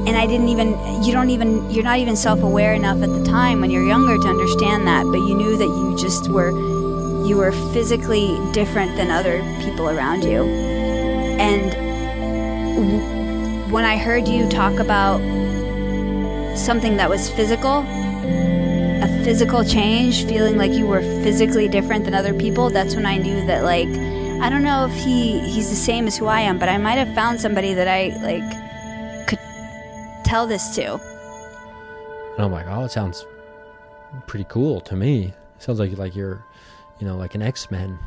and 0.07 0.15
I 0.17 0.25
didn't 0.27 0.49
even 0.49 0.69
you 1.03 1.11
don't 1.11 1.29
even 1.31 1.69
you're 1.71 1.83
not 1.83 1.99
even 1.99 2.15
self-aware 2.15 2.73
enough 2.73 3.01
at 3.01 3.09
the 3.09 3.23
time 3.23 3.61
when 3.61 3.71
you're 3.71 3.85
younger 3.85 4.17
to 4.17 4.27
understand 4.27 4.87
that 4.87 5.05
but 5.05 5.19
you 5.19 5.35
knew 5.35 5.57
that 5.57 5.65
you 5.65 5.97
just 5.97 6.29
were 6.29 6.51
you 7.25 7.37
were 7.37 7.51
physically 7.73 8.37
different 8.51 8.95
than 8.95 9.11
other 9.11 9.41
people 9.63 9.89
around 9.89 10.23
you 10.23 10.43
and 11.39 11.71
when 13.71 13.85
I 13.85 13.97
heard 13.97 14.27
you 14.27 14.49
talk 14.49 14.79
about 14.79 15.19
something 16.57 16.97
that 16.97 17.09
was 17.09 17.29
physical 17.29 17.85
a 19.03 19.21
physical 19.23 19.63
change 19.63 20.25
feeling 20.25 20.57
like 20.57 20.71
you 20.71 20.85
were 20.85 21.01
physically 21.23 21.67
different 21.67 22.05
than 22.05 22.13
other 22.13 22.33
people 22.33 22.69
that's 22.69 22.95
when 22.95 23.05
I 23.05 23.17
knew 23.17 23.45
that 23.45 23.63
like 23.63 23.87
I 24.41 24.49
don't 24.49 24.63
know 24.63 24.85
if 24.85 24.93
he 25.03 25.39
he's 25.39 25.69
the 25.69 25.75
same 25.75 26.07
as 26.07 26.17
who 26.17 26.25
I 26.25 26.41
am 26.41 26.59
but 26.59 26.69
I 26.69 26.77
might 26.77 26.97
have 26.97 27.13
found 27.15 27.39
somebody 27.39 27.73
that 27.73 27.87
I 27.87 28.09
like 28.21 29.27
could 29.27 29.39
tell 30.25 30.47
this 30.47 30.75
to 30.75 30.99
And 32.35 32.45
I'm 32.45 32.51
like, 32.51 32.65
oh, 32.67 32.85
it 32.85 32.91
sounds 32.91 33.25
pretty 34.25 34.45
cool 34.45 34.81
to 34.81 34.95
me. 34.95 35.33
sounds 35.59 35.79
like 35.79 35.97
like 35.97 36.15
you're, 36.15 36.43
you 37.01 37.07
know, 37.07 37.17
like 37.17 37.35
an 37.35 37.41
X 37.41 37.69
Men. 37.71 37.99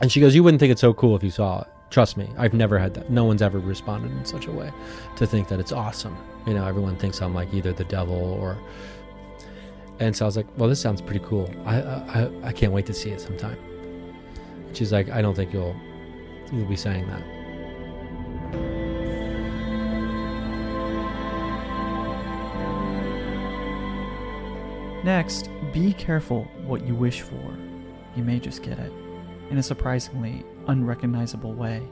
And 0.00 0.12
she 0.12 0.20
goes, 0.20 0.34
you 0.34 0.42
wouldn't 0.44 0.60
think 0.60 0.70
it's 0.70 0.80
so 0.80 0.92
cool 0.92 1.16
if 1.16 1.22
you 1.24 1.30
saw 1.30 1.62
it. 1.62 1.68
Trust 1.90 2.16
me, 2.16 2.28
I've 2.38 2.54
never 2.54 2.78
had 2.78 2.94
that. 2.94 3.10
No 3.10 3.24
one's 3.24 3.42
ever 3.42 3.58
responded 3.58 4.10
in 4.12 4.24
such 4.24 4.46
a 4.46 4.50
way 4.52 4.70
to 5.16 5.26
think 5.26 5.48
that 5.48 5.60
it's 5.60 5.72
awesome. 5.72 6.16
You 6.46 6.54
know, 6.54 6.66
everyone 6.66 6.96
thinks 6.96 7.20
I'm 7.20 7.34
like 7.34 7.52
either 7.52 7.72
the 7.72 7.84
devil 7.84 8.14
or. 8.14 8.56
And 10.00 10.16
so 10.16 10.24
I 10.24 10.26
was 10.26 10.36
like, 10.36 10.46
well, 10.56 10.68
this 10.68 10.80
sounds 10.80 11.00
pretty 11.02 11.24
cool. 11.24 11.50
I 11.64 11.80
I, 11.82 12.30
I- 12.48 12.52
can't 12.52 12.72
wait 12.72 12.86
to 12.86 12.94
see 12.94 13.10
it 13.10 13.20
sometime. 13.20 13.58
She's 14.72 14.90
like, 14.92 15.10
I 15.10 15.20
don't 15.22 15.34
think 15.34 15.52
you'll 15.52 15.76
you'll 16.52 16.66
be 16.68 16.76
saying 16.76 17.06
that. 17.08 17.22
Next, 25.04 25.50
be 25.72 25.92
careful 25.92 26.44
what 26.64 26.86
you 26.86 26.94
wish 26.94 27.22
for. 27.22 27.58
You 28.14 28.22
may 28.22 28.38
just 28.38 28.62
get 28.62 28.78
it 28.78 28.92
in 29.50 29.58
a 29.58 29.62
surprisingly 29.62 30.44
unrecognizable 30.68 31.54
way. 31.54 31.82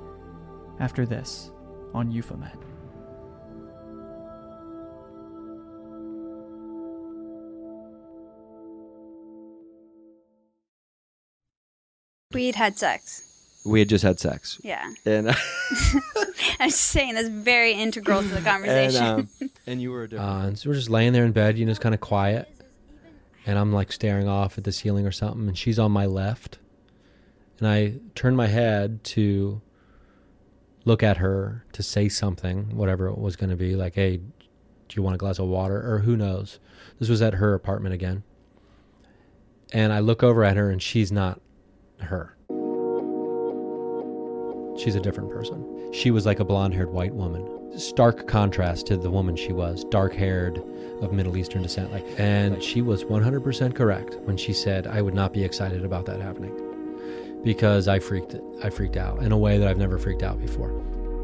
After 0.79 1.05
this, 1.05 1.51
on 1.93 2.11
Euphomet. 2.11 2.57
we'd 12.33 12.55
had 12.55 12.79
sex 12.79 13.61
We 13.67 13.81
had 13.81 13.89
just 13.89 14.05
had 14.05 14.21
sex, 14.21 14.61
yeah 14.63 14.93
and 15.05 15.31
I 16.61 16.67
was 16.67 16.77
saying 16.77 17.15
that's 17.15 17.29
very 17.29 17.73
integral 17.73 18.23
to 18.23 18.29
the 18.29 18.37
and 18.37 18.47
conversation 18.47 19.05
um, 19.05 19.29
and 19.67 19.83
you 19.83 19.91
were 19.91 20.05
a 20.05 20.09
different. 20.09 20.31
Uh, 20.31 20.47
and 20.47 20.59
so 20.59 20.71
we're 20.71 20.77
just 20.77 20.91
laying 20.91 21.13
there 21.13 21.25
in 21.25 21.33
bed, 21.33 21.59
you 21.59 21.65
know, 21.65 21.71
it's 21.71 21.79
kind 21.79 21.95
of 21.95 22.01
quiet. 22.01 22.49
And 23.47 23.59
I'm 23.59 23.73
like 23.73 23.91
staring 23.91 24.29
off 24.29 24.59
at 24.59 24.65
the 24.65 24.73
ceiling 24.73 25.07
or 25.07 25.13
something, 25.13 25.49
and 25.49 25.57
she's 25.57 25.79
on 25.79 25.93
my 25.93 26.07
left. 26.07 26.59
And 27.59 27.69
I 27.69 27.95
turn 28.15 28.37
my 28.37 28.47
head 28.47 29.03
to 29.05 29.61
look 30.85 31.03
at 31.03 31.19
her 31.19 31.65
to 31.73 31.83
say 31.83 32.09
something, 32.09 32.77
whatever 32.77 33.09
it 33.09 33.19
was 33.19 33.37
going 33.37 33.51
to 33.51 33.57
be, 33.57 33.77
like, 33.77 33.95
hey, 33.95 34.17
do 34.17 34.97
you 34.97 35.03
want 35.03 35.15
a 35.15 35.19
glass 35.19 35.39
of 35.39 35.47
water? 35.47 35.93
Or 35.93 35.99
who 36.01 36.17
knows? 36.17 36.59
This 36.99 37.09
was 37.09 37.23
at 37.23 37.35
her 37.35 37.55
apartment 37.55 37.95
again. 37.95 38.23
And 39.73 39.93
I 39.93 40.01
look 40.01 40.23
over 40.23 40.43
at 40.43 40.57
her, 40.57 40.71
and 40.71 40.83
she's 40.83 41.13
not 41.13 41.41
her. 42.01 42.37
She's 44.79 44.95
a 44.95 45.01
different 45.01 45.31
person. 45.31 45.93
She 45.93 46.11
was 46.11 46.25
like 46.25 46.41
a 46.41 46.45
blonde 46.45 46.75
haired 46.75 46.91
white 46.91 47.15
woman. 47.15 47.60
Stark 47.77 48.27
contrast 48.27 48.87
to 48.87 48.97
the 48.97 49.11
woman 49.11 49.37
she 49.37 49.53
was, 49.53 49.85
dark 49.85 50.15
haired, 50.15 50.63
of 51.01 51.13
Middle 51.13 51.37
Eastern 51.37 51.63
descent. 51.63 51.93
Like, 51.93 52.07
and 52.19 52.63
she 52.63 52.83
was 52.83 53.05
100% 53.05 53.75
correct 53.75 54.17
when 54.25 54.37
she 54.37 54.53
said, 54.53 54.87
I 54.87 55.03
would 55.03 55.15
not 55.15 55.33
be 55.33 55.45
excited 55.45 55.85
about 55.85 56.07
that 56.07 56.21
happening 56.21 56.55
because 57.43 57.89
I 57.89 57.99
freaked, 57.99 58.37
I 58.63 58.71
freaked 58.71 58.97
out 58.97 59.23
in 59.23 59.33
a 59.33 59.39
way 59.39 59.59
that 59.59 59.67
I've 59.67 59.79
never 59.79 59.99
freaked 59.99 60.23
out 60.23 60.41
before. 60.41 60.71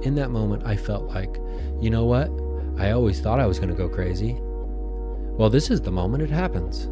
In 0.02 0.14
that 0.14 0.30
moment, 0.30 0.64
I 0.64 0.76
felt 0.76 1.04
like, 1.04 1.38
you 1.80 1.90
know 1.90 2.04
what? 2.04 2.30
I 2.78 2.92
always 2.92 3.20
thought 3.20 3.40
I 3.40 3.46
was 3.46 3.58
going 3.58 3.70
to 3.70 3.74
go 3.74 3.88
crazy. 3.88 4.36
Well, 4.40 5.50
this 5.50 5.70
is 5.70 5.80
the 5.80 5.90
moment 5.90 6.22
it 6.22 6.30
happens. 6.30 6.86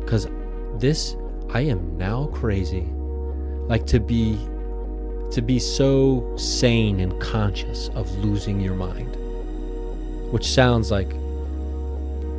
Because 0.00 0.26
this, 0.78 1.16
I 1.50 1.60
am 1.60 1.96
now 1.96 2.26
crazy. 2.26 2.88
Like 3.68 3.86
to 3.86 4.00
be 4.00 4.38
to 5.34 5.42
be 5.42 5.58
so 5.58 6.36
sane 6.36 7.00
and 7.00 7.20
conscious 7.20 7.88
of 7.90 8.10
losing 8.24 8.60
your 8.60 8.74
mind 8.74 9.16
which 10.32 10.46
sounds 10.46 10.90
like 10.90 11.10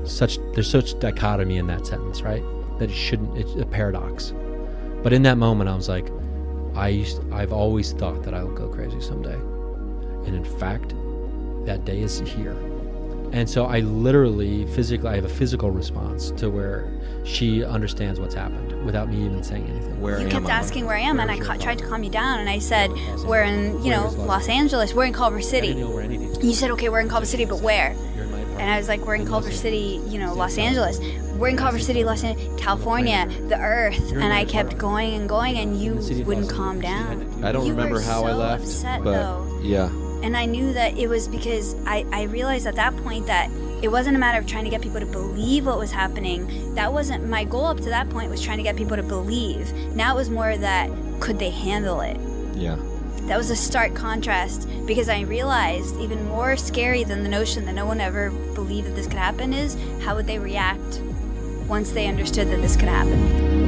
such 0.05 0.37
there's 0.53 0.69
such 0.69 0.99
dichotomy 0.99 1.57
in 1.57 1.67
that 1.67 1.85
sentence 1.85 2.21
right? 2.21 2.43
That 2.79 2.89
it 2.89 2.93
shouldn't 2.93 3.37
it's 3.37 3.55
a 3.55 3.65
paradox. 3.65 4.33
But 5.03 5.13
in 5.13 5.23
that 5.23 5.37
moment 5.37 5.69
i 5.69 5.75
was 5.75 5.87
like 5.89 6.09
i 6.75 6.89
used 6.89 7.21
i've 7.31 7.53
always 7.53 7.93
thought 7.93 8.23
that 8.23 8.33
i'll 8.33 8.47
go 8.47 8.67
crazy 8.69 9.01
someday. 9.01 9.35
And 10.25 10.35
in 10.35 10.43
fact 10.43 10.93
that 11.65 11.85
day 11.85 11.99
is 11.99 12.19
here 12.19 12.55
and 13.33 13.49
so 13.49 13.65
i 13.65 13.79
literally 13.79 14.65
physically 14.67 15.09
i 15.09 15.15
have 15.15 15.25
a 15.25 15.29
physical 15.29 15.71
response 15.71 16.31
to 16.31 16.49
where 16.49 16.89
she 17.23 17.63
understands 17.63 18.19
what's 18.19 18.35
happened 18.35 18.85
without 18.85 19.09
me 19.09 19.25
even 19.25 19.43
saying 19.43 19.65
anything 19.67 19.99
Where 19.99 20.19
you 20.19 20.25
am 20.25 20.31
kept 20.31 20.45
I? 20.45 20.51
asking 20.51 20.85
where 20.85 20.95
I 20.95 20.99
am, 20.99 21.19
and 21.19 21.31
I 21.31 21.39
ca- 21.39 21.57
tried 21.57 21.79
to 21.79 21.85
calm 21.87 22.03
you 22.03 22.11
down, 22.11 22.39
and 22.39 22.47
I 22.47 22.59
said 22.59 22.91
we're 23.25 23.41
in, 23.41 23.83
you 23.83 23.89
know, 23.89 24.09
Los 24.09 24.27
Los 24.27 24.47
Angeles. 24.47 24.93
We're 24.93 25.05
in 25.05 25.13
Culver 25.13 25.37
I 25.37 25.41
City. 25.41 25.67
didn't 25.69 25.81
know 25.81 25.89
where 25.95 26.05
you 26.11 26.53
said, 26.53 26.69
okay, 26.71 26.89
we're 26.89 26.99
in 26.99 27.09
Culver 27.09 27.25
City, 27.25 27.45
but 27.45 27.61
where? 27.61 27.95
You're 28.15 28.25
in 28.25 28.31
my 28.31 28.37
apartment. 28.37 28.61
And 28.61 28.69
I 28.69 28.77
was 28.77 28.87
like, 28.87 29.01
we're 29.07 29.15
in 29.15 29.21
In 29.21 29.27
Culver 29.27 29.49
Los 29.49 29.59
City, 29.59 29.99
you 30.07 30.19
know, 30.19 30.35
Los 30.35 30.59
Angeles. 30.59 30.99
We're 31.39 31.47
in 31.47 31.57
Culver 31.57 31.79
City, 31.79 32.03
Los 32.03 32.23
Angeles, 32.23 32.61
California, 32.61 33.27
the 33.47 33.57
Earth. 33.59 34.11
And 34.11 34.25
I 34.31 34.45
kept 34.45 34.77
going 34.77 35.15
and 35.15 35.27
going, 35.27 35.57
and 35.57 35.81
you 35.81 35.91
In 35.91 35.97
the 35.97 36.03
city 36.03 36.21
of 36.21 36.27
wouldn't 36.27 36.49
calm 36.51 36.79
down. 36.79 37.43
I 37.43 37.51
don't 37.51 37.67
remember 37.67 37.99
how 38.01 38.25
I 38.25 38.33
left, 38.33 38.83
but 39.03 39.63
yeah, 39.63 39.89
And 40.25 40.35
I 40.35 40.47
knew 40.47 40.73
that 40.73 40.97
it 40.97 41.07
was 41.07 41.27
because 41.27 41.75
I, 41.85 42.03
I 42.11 42.23
realized 42.23 42.65
at 42.65 42.75
that 42.77 42.97
point 42.97 43.27
that 43.27 43.47
it 43.83 43.89
wasn't 43.89 44.15
a 44.15 44.19
matter 44.19 44.39
of 44.39 44.47
trying 44.47 44.63
to 44.63 44.71
get 44.71 44.81
people 44.81 44.99
to 44.99 45.05
believe 45.05 45.67
what 45.67 45.77
was 45.77 45.91
happening. 45.91 46.73
That 46.73 46.91
wasn't 46.91 47.29
my 47.29 47.43
goal 47.43 47.65
up 47.65 47.77
to 47.77 47.89
that 47.89 48.09
point 48.09 48.31
was 48.31 48.41
trying 48.41 48.57
to 48.57 48.63
get 48.63 48.75
people 48.75 48.95
to 48.97 49.03
believe. 49.03 49.71
Now 49.95 50.15
it 50.15 50.17
was 50.17 50.31
more 50.31 50.57
that 50.57 50.89
could 51.19 51.37
they 51.37 51.51
handle 51.51 52.01
it? 52.01 52.17
Yeah. 52.55 52.75
That 53.27 53.37
was 53.37 53.51
a 53.51 53.55
stark 53.55 53.93
contrast 53.93 54.67
because 54.87 55.09
I 55.09 55.21
realized 55.21 55.95
even 55.99 56.27
more 56.27 56.57
scary 56.57 57.03
than 57.03 57.21
the 57.21 57.29
notion 57.29 57.63
that 57.65 57.73
no 57.73 57.85
one 57.85 58.01
ever 58.01 58.31
believed 58.55 58.87
that 58.87 58.95
this 58.95 59.05
could 59.05 59.19
happen 59.19 59.53
is 59.53 59.77
how 60.03 60.15
would 60.15 60.25
they 60.25 60.39
react 60.39 61.01
once 61.67 61.91
they 61.91 62.07
understood 62.07 62.47
that 62.49 62.61
this 62.63 62.75
could 62.75 62.89
happen. 62.89 63.64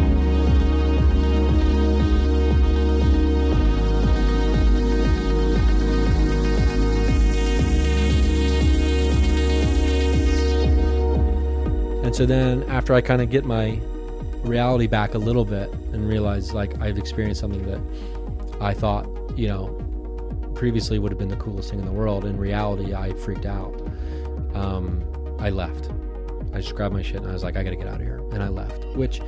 So 12.18 12.26
then 12.26 12.64
after 12.64 12.96
I 12.96 13.02
kind 13.02 13.22
of 13.22 13.30
get 13.30 13.46
my 13.46 13.80
reality 14.42 14.88
back 14.88 15.14
a 15.14 15.20
little 15.20 15.46
bit 15.46 15.72
and 15.94 16.10
realize 16.10 16.52
like 16.52 16.74
I've 16.82 16.98
experienced 16.98 17.40
something 17.40 17.64
that 17.68 17.80
I 18.60 18.74
thought, 18.74 19.08
you 19.38 19.48
know, 19.48 19.68
previously 20.56 20.98
would 20.98 21.12
have 21.12 21.20
been 21.20 21.28
the 21.28 21.36
coolest 21.36 21.70
thing 21.70 21.78
in 21.78 21.86
the 21.86 21.92
world. 21.92 22.26
In 22.26 22.36
reality, 22.36 22.96
I 22.96 23.14
freaked 23.14 23.46
out. 23.46 23.80
Um, 24.56 25.06
I 25.38 25.52
left. 25.52 25.92
I 26.54 26.62
just 26.62 26.74
grabbed 26.74 26.96
my 26.96 27.04
shit 27.04 27.18
and 27.18 27.28
I 27.28 27.34
was 27.34 27.44
like, 27.44 27.56
I 27.56 27.62
gotta 27.62 27.76
get 27.76 27.86
out 27.86 28.02
of 28.02 28.08
here. 28.08 28.24
And 28.32 28.42
I 28.42 28.48
left. 28.48 28.84
Which, 28.96 29.22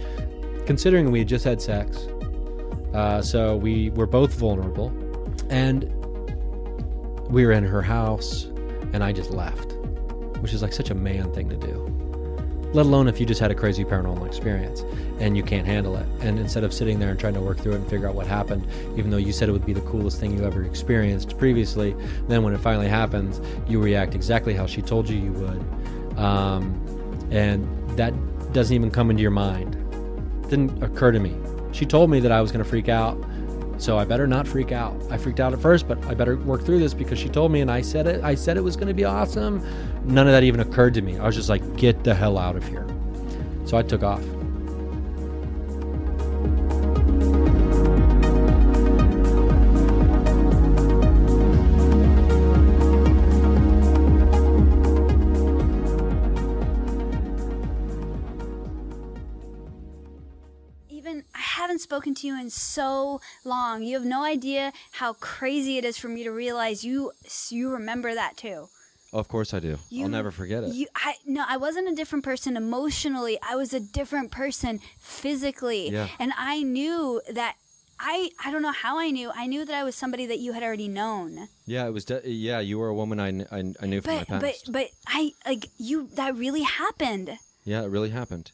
considering 0.66 1.12
we 1.12 1.20
had 1.20 1.28
just 1.28 1.44
had 1.44 1.62
sex, 1.62 2.08
uh, 2.96 3.22
so 3.22 3.56
we 3.56 3.92
were 3.92 4.08
both 4.08 4.34
vulnerable, 4.34 4.88
and 5.52 5.84
we 7.30 7.46
were 7.46 7.52
in 7.52 7.66
her 7.66 7.84
house, 7.84 8.46
and 8.94 9.04
I 9.04 9.12
just 9.12 9.30
left, 9.30 9.74
which 10.40 10.54
is 10.54 10.64
like 10.64 10.74
such 10.74 10.90
a 10.90 10.96
man 10.96 11.32
thing 11.34 11.50
to 11.50 11.56
do 11.56 11.99
let 12.74 12.86
alone 12.86 13.08
if 13.08 13.20
you 13.20 13.26
just 13.26 13.40
had 13.40 13.50
a 13.50 13.56
crazy 13.56 13.84
paranormal 13.84 14.28
experience 14.28 14.84
and 15.20 15.36
you 15.36 15.44
can't 15.44 15.66
handle 15.66 15.96
it. 15.96 16.06
And 16.22 16.38
instead 16.38 16.64
of 16.64 16.74
sitting 16.74 17.00
there 17.00 17.10
and 17.10 17.20
trying 17.20 17.34
to 17.34 17.42
work 17.42 17.58
through 17.60 17.74
it 17.74 17.78
and 17.78 17.90
figure 17.90 18.08
out 18.08 18.16
what 18.16 18.28
happened, 18.28 18.68
even 18.96 19.10
though 19.10 19.18
you 19.18 19.32
said 19.32 19.50
it 19.50 19.52
would 19.52 19.66
be 19.66 19.74
the 19.74 19.82
coolest 19.82 20.20
thing 20.20 20.38
you 20.38 20.46
ever 20.46 20.64
experienced 20.64 21.38
previously, 21.38 21.96
then 22.28 22.44
when 22.44 22.54
it 22.54 22.60
finally 22.60 22.88
happens, 22.88 23.42
you 23.68 23.82
react 23.82 24.14
exactly 24.16 24.54
how 24.54 24.66
she 24.66 24.82
told 24.82 25.10
you 25.10 25.18
you 25.18 25.32
would. 25.32 26.18
Um, 26.18 27.28
and 27.32 27.68
that 27.98 28.14
doesn't 28.54 28.76
even 28.76 28.92
come 28.92 29.10
into 29.10 29.22
your 29.22 29.32
mind. 29.32 29.76
It 30.44 30.50
didn't 30.50 30.84
occur 30.84 31.12
to 31.12 31.20
me. 31.20 31.36
She 31.72 31.86
told 31.86 32.10
me 32.10 32.20
that 32.20 32.32
I 32.32 32.42
was 32.42 32.52
going 32.52 32.64
to 32.64 32.70
freak 32.70 32.90
out. 32.90 33.18
So 33.80 33.98
I 33.98 34.04
better 34.04 34.28
not 34.28 34.46
freak 34.46 34.74
out. 34.74 34.94
I 35.10 35.18
freaked 35.18 35.40
out 35.40 35.54
at 35.54 35.60
first, 35.60 35.88
but 35.88 36.04
I 36.06 36.14
better 36.14 36.36
work 36.36 36.64
through 36.64 36.80
this 36.80 36.94
because 36.94 37.18
she 37.18 37.30
told 37.30 37.52
me 37.52 37.62
and 37.62 37.72
I 37.72 37.82
said 37.82 38.08
it. 38.08 38.22
I 38.24 38.36
said 38.36 38.58
it 38.58 38.62
was 38.62 38.76
going 38.76 38.90
to 38.90 38.94
be 38.94 39.06
awesome. 39.06 39.66
None 40.04 40.28
of 40.28 40.34
that 40.34 40.44
even 40.44 40.60
occurred 40.60 40.94
to 40.96 41.02
me. 41.02 41.18
I 41.18 41.26
was 41.26 41.36
just 41.36 41.48
like, 41.48 41.78
get 41.78 42.04
the 42.04 42.14
hell 42.14 42.38
out 42.38 42.58
of 42.58 42.68
here. 42.68 42.86
So 43.64 43.78
I 43.78 43.82
took 43.84 44.04
off. 44.04 44.22
Spoken 62.00 62.16
to 62.16 62.28
you 62.28 62.40
in 62.40 62.50
so 62.50 63.20
long. 63.44 63.84
You 63.84 63.96
have 63.98 64.06
no 64.06 64.24
idea 64.24 64.72
how 64.92 65.14
crazy 65.14 65.78
it 65.78 65.84
is 65.84 65.98
for 65.98 66.08
me 66.08 66.24
to 66.24 66.32
realize 66.32 66.86
you 66.86 67.12
you 67.50 67.70
remember 67.72 68.14
that 68.16 68.38
too. 68.38 68.70
Of 69.12 69.28
course 69.28 69.54
I 69.54 69.60
do. 69.60 69.78
You, 69.90 70.04
I'll 70.04 70.10
never 70.10 70.32
forget 70.32 70.64
it. 70.64 70.74
You, 70.74 70.88
I 70.96 71.16
no, 71.26 71.44
I 71.46 71.58
wasn't 71.58 71.90
a 71.90 71.96
different 71.96 72.24
person 72.24 72.56
emotionally. 72.56 73.38
I 73.48 73.56
was 73.58 73.74
a 73.74 73.82
different 73.82 74.32
person 74.32 74.80
physically, 75.00 75.90
Yeah. 75.90 76.08
and 76.20 76.32
I 76.38 76.64
knew 76.64 77.22
that. 77.34 77.56
I 78.02 78.30
I 78.46 78.50
don't 78.50 78.62
know 78.62 78.72
how 78.86 78.98
I 78.98 79.10
knew. 79.12 79.30
I 79.36 79.46
knew 79.46 79.66
that 79.66 79.76
I 79.76 79.84
was 79.84 79.94
somebody 79.94 80.26
that 80.28 80.40
you 80.40 80.54
had 80.54 80.64
already 80.64 80.88
known. 80.88 81.50
yeah, 81.66 81.86
it 81.86 81.92
was. 81.92 82.06
De- 82.06 82.22
yeah, 82.30 82.62
you 82.62 82.80
were 82.80 82.88
a 82.88 82.96
woman 82.96 83.20
I, 83.20 83.30
I, 83.52 83.74
I 83.82 83.86
knew 83.88 84.00
from 84.00 84.16
But 84.20 84.30
my 84.30 84.40
but 84.40 84.54
past. 84.54 84.72
but 84.72 84.88
I 85.06 85.32
like 85.46 85.66
you. 85.78 86.08
That 86.14 86.34
really 86.38 86.62
happened, 86.64 87.30
yeah, 87.66 87.82
it 87.84 87.88
really 87.90 88.12
happened. 88.12 88.52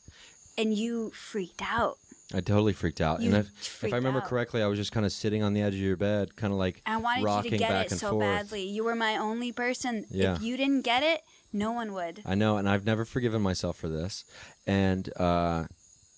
and 0.57 0.73
you 0.73 1.11
freaked 1.11 1.61
out. 1.61 1.97
I 2.33 2.41
totally 2.41 2.73
freaked 2.73 3.01
out. 3.01 3.21
You 3.21 3.27
and 3.35 3.45
if, 3.45 3.83
if 3.83 3.93
I 3.93 3.97
remember 3.97 4.19
out. 4.19 4.25
correctly, 4.25 4.63
I 4.63 4.67
was 4.67 4.79
just 4.79 4.91
kind 4.91 5.05
of 5.05 5.11
sitting 5.11 5.43
on 5.43 5.53
the 5.53 5.61
edge 5.61 5.75
of 5.75 5.79
your 5.79 5.95
bed, 5.95 6.35
kind 6.35 6.51
of 6.51 6.57
like 6.57 6.81
I 6.85 6.97
wanted 6.97 7.23
rocking 7.23 7.51
you 7.53 7.57
to 7.59 7.63
get 7.63 7.91
it 7.91 7.97
so 7.97 8.11
forth. 8.11 8.21
badly. 8.21 8.63
You 8.63 8.83
were 8.83 8.95
my 8.95 9.17
only 9.17 9.51
person. 9.51 10.05
Yeah. 10.09 10.35
If 10.35 10.41
you 10.41 10.57
didn't 10.57 10.81
get 10.81 11.03
it, 11.03 11.21
no 11.53 11.71
one 11.71 11.93
would. 11.93 12.21
I 12.25 12.35
know, 12.35 12.57
and 12.57 12.67
I've 12.67 12.85
never 12.85 13.05
forgiven 13.05 13.41
myself 13.41 13.77
for 13.77 13.87
this, 13.89 14.25
and 14.65 15.07
uh, 15.17 15.65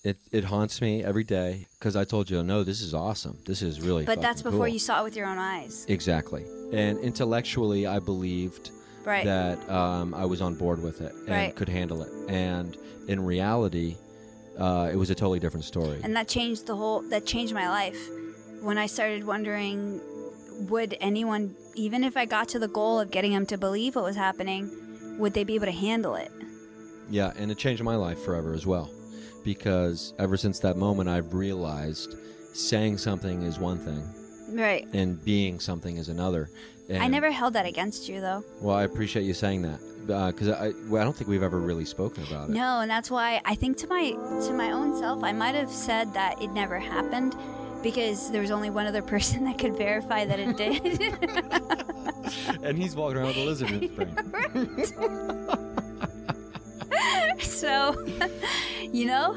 it 0.02 0.16
it 0.32 0.44
haunts 0.44 0.80
me 0.80 1.04
every 1.04 1.24
day 1.24 1.66
because 1.78 1.94
I 1.94 2.04
told 2.04 2.30
you, 2.30 2.42
no, 2.42 2.64
this 2.64 2.80
is 2.80 2.94
awesome. 2.94 3.38
This 3.44 3.60
is 3.60 3.80
really. 3.80 4.04
But 4.06 4.22
that's 4.22 4.40
before 4.42 4.60
cool." 4.60 4.68
you 4.68 4.78
saw 4.78 5.00
it 5.02 5.04
with 5.04 5.14
your 5.14 5.26
own 5.26 5.38
eyes. 5.38 5.84
Exactly, 5.88 6.44
and 6.72 6.98
intellectually, 7.00 7.86
I 7.86 7.98
believed 7.98 8.70
Right. 9.04 9.24
that 9.24 9.70
um, 9.70 10.12
I 10.12 10.24
was 10.26 10.40
on 10.42 10.54
board 10.54 10.82
with 10.82 11.00
it 11.00 11.12
and 11.12 11.28
Right. 11.28 11.54
could 11.54 11.68
handle 11.68 12.02
it, 12.02 12.10
and 12.28 12.76
in 13.08 13.24
reality, 13.24 13.96
uh, 14.58 14.88
it 14.92 14.96
was 14.96 15.10
a 15.10 15.14
totally 15.14 15.38
different 15.38 15.64
story. 15.64 16.00
and 16.02 16.14
that 16.16 16.28
changed 16.28 16.66
the 16.66 16.74
whole 16.76 17.00
that 17.10 17.24
changed 17.26 17.54
my 17.54 17.68
life 17.68 17.98
when 18.60 18.76
i 18.78 18.86
started 18.86 19.24
wondering 19.24 20.00
would 20.68 20.96
anyone 21.00 21.54
even 21.74 22.02
if 22.02 22.16
i 22.16 22.24
got 22.24 22.48
to 22.48 22.58
the 22.58 22.68
goal 22.68 22.98
of 22.98 23.10
getting 23.10 23.32
them 23.32 23.46
to 23.46 23.56
believe 23.56 23.94
what 23.94 24.04
was 24.04 24.16
happening 24.16 24.70
would 25.18 25.32
they 25.34 25.44
be 25.44 25.54
able 25.54 25.66
to 25.66 25.72
handle 25.72 26.14
it 26.14 26.30
Yeah, 27.10 27.32
and 27.36 27.50
it 27.50 27.58
changed 27.58 27.82
my 27.82 27.96
life 27.96 28.20
forever 28.22 28.52
as 28.52 28.66
well. 28.66 28.90
Because 29.44 30.12
ever 30.18 30.36
since 30.36 30.58
that 30.60 30.76
moment, 30.76 31.08
I've 31.08 31.32
realized 31.32 32.14
saying 32.52 32.98
something 32.98 33.42
is 33.42 33.58
one 33.58 33.78
thing 33.78 34.02
right 34.52 34.86
and 34.92 35.22
being 35.24 35.58
something 35.60 35.96
is 35.96 36.08
another. 36.08 36.50
And, 36.88 37.02
i 37.02 37.06
never 37.06 37.30
held 37.30 37.52
that 37.54 37.66
against 37.66 38.08
you 38.08 38.20
though 38.20 38.42
Well, 38.60 38.74
I 38.76 38.84
appreciate 38.84 39.24
you 39.24 39.34
saying 39.34 39.62
that. 39.62 39.78
Uh, 40.10 40.30
because 40.32 40.48
I, 40.48 40.72
well, 40.88 41.02
I 41.02 41.04
don't 41.04 41.14
think 41.14 41.28
we've 41.28 41.42
ever 41.42 41.58
really 41.60 41.84
spoken 41.84 42.24
about 42.24 42.48
it. 42.48 42.52
no 42.52 42.80
and 42.80 42.90
that's 42.90 43.10
why 43.10 43.42
i 43.44 43.54
think 43.54 43.76
to 43.78 43.86
my 43.88 44.10
to 44.46 44.52
my 44.54 44.70
own 44.70 44.96
self 44.98 45.22
i 45.22 45.32
might 45.32 45.54
have 45.54 45.70
said 45.70 46.14
that 46.14 46.40
it 46.40 46.48
never 46.52 46.78
happened 46.78 47.34
because 47.82 48.30
there 48.32 48.40
was 48.40 48.50
only 48.50 48.70
one 48.70 48.86
other 48.86 49.02
person 49.14 49.44
that 49.44 49.58
could 49.58 49.76
verify 49.76 50.24
that 50.24 50.40
it 50.40 50.56
did 50.56 50.82
and 52.64 52.78
he's 52.78 52.96
walking 52.96 53.18
around 53.18 53.28
with 53.28 53.36
a 53.36 53.44
lizard 53.44 53.70
in 53.70 53.80
his 53.82 54.92
brain. 54.92 55.18
so 57.40 57.94
you 58.92 59.04
know 59.06 59.36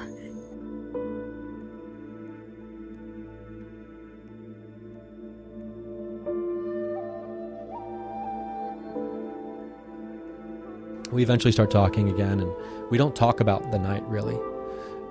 we 11.12 11.24
eventually 11.24 11.52
start 11.52 11.72
talking 11.72 12.10
again 12.10 12.40
and 12.40 12.52
we 12.90 12.98
don't 12.98 13.16
talk 13.16 13.40
about 13.40 13.72
the 13.72 13.80
night 13.80 14.04
really. 14.08 14.38